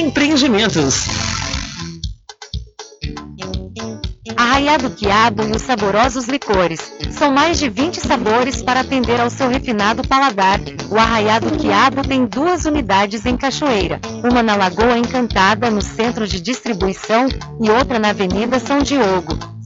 [0.00, 1.04] Empreendimentos.
[4.34, 6.80] Arraiado Quiabo e os saborosos licores.
[7.10, 10.58] São mais de 20 sabores para atender ao seu refinado paladar.
[10.90, 16.40] O Arraiado Quiabo tem duas unidades em Cachoeira, uma na Lagoa Encantada, no centro de
[16.40, 17.28] distribuição,
[17.60, 19.59] e outra na Avenida São Diogo.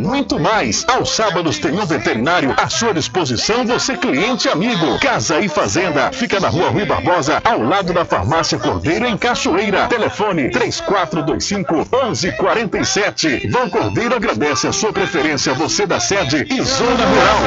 [0.00, 0.84] muito mais.
[0.88, 4.98] Aos sábados tem um veterinário à sua disposição, você cliente amigo.
[4.98, 9.86] Casa e Fazenda, fica na rua Rui Barbosa, ao lado da Farmácia Cordeiro, em Cachoeira.
[9.88, 13.48] Telefone 3425 1147.
[13.48, 17.38] Vão Cordeiro agradece a sua preferência, você da sede e Zona Rural.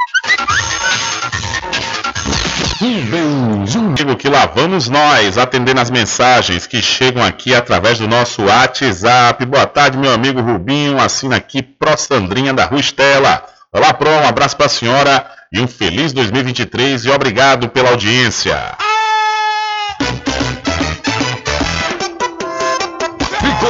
[3.95, 9.47] Digo que lá vamos nós atendendo as mensagens que chegam aqui através do nosso WhatsApp.
[9.47, 11.01] Boa tarde, meu amigo Rubinho.
[11.01, 13.45] Assina aqui Pro Sandrinha da Rua Estela.
[13.71, 14.11] Olá, Pro.
[14.11, 18.59] Um abraço para a senhora e um feliz 2023 e obrigado pela audiência.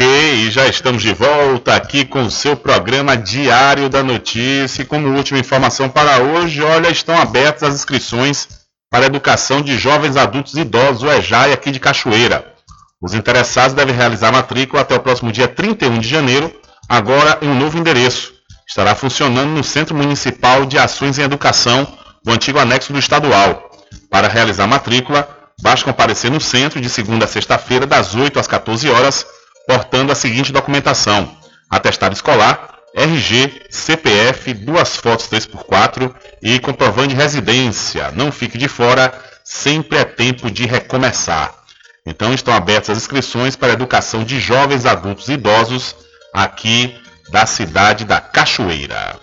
[0.00, 4.80] Ok, já estamos de volta aqui com o seu programa Diário da Notícia.
[4.80, 8.48] E como última informação para hoje, olha, estão abertas as inscrições
[8.90, 12.46] para a educação de jovens adultos e idosos, o EJAI, aqui de Cachoeira.
[12.98, 16.50] Os interessados devem realizar a matrícula até o próximo dia 31 de janeiro,
[16.88, 18.32] agora em um novo endereço.
[18.66, 21.86] Estará funcionando no Centro Municipal de Ações em Educação,
[22.26, 23.70] o antigo anexo do estadual.
[24.08, 25.28] Para realizar a matrícula,
[25.60, 29.26] basta comparecer no centro de segunda a sexta-feira, das 8 às 14 horas,
[29.70, 31.36] portando a seguinte documentação:
[31.70, 38.10] atestado escolar, RG, CPF, duas fotos 3x4 e comprovante de residência.
[38.10, 39.14] Não fique de fora,
[39.44, 41.54] sempre é tempo de recomeçar.
[42.04, 45.94] Então estão abertas as inscrições para a educação de jovens, adultos e idosos
[46.34, 46.92] aqui
[47.30, 49.20] da cidade da Cachoeira.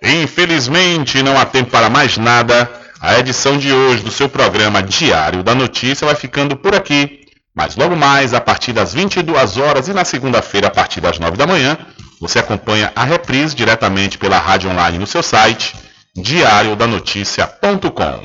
[0.00, 2.70] Infelizmente não há tempo para mais nada.
[3.00, 7.17] A edição de hoje do seu programa Diário da Notícia vai ficando por aqui.
[7.58, 11.36] Mas logo mais, a partir das 22 horas e na segunda-feira, a partir das 9
[11.36, 11.76] da manhã,
[12.20, 15.74] você acompanha a reprise diretamente pela rádio online no seu site,
[16.14, 18.20] diariodanoticia.com.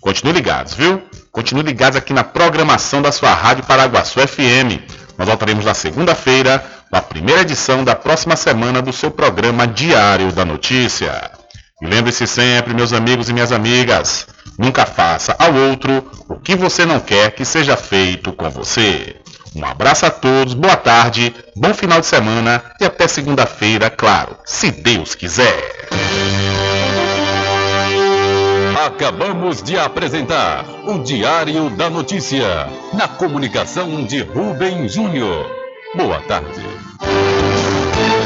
[0.00, 1.02] Continue ligados, viu?
[1.30, 4.80] Continue ligados aqui na programação da sua Rádio Paraguaçu FM.
[5.18, 10.46] Nós voltaremos na segunda-feira, na primeira edição da próxima semana do seu programa Diário da
[10.46, 11.39] Notícia.
[11.80, 14.26] E lembre-se sempre, meus amigos e minhas amigas,
[14.58, 19.16] nunca faça ao outro o que você não quer que seja feito com você.
[19.56, 24.70] Um abraço a todos, boa tarde, bom final de semana e até segunda-feira, claro, se
[24.70, 25.88] Deus quiser.
[28.86, 35.50] Acabamos de apresentar o Diário da Notícia, na comunicação de Rubem Júnior.
[35.96, 36.62] Boa tarde.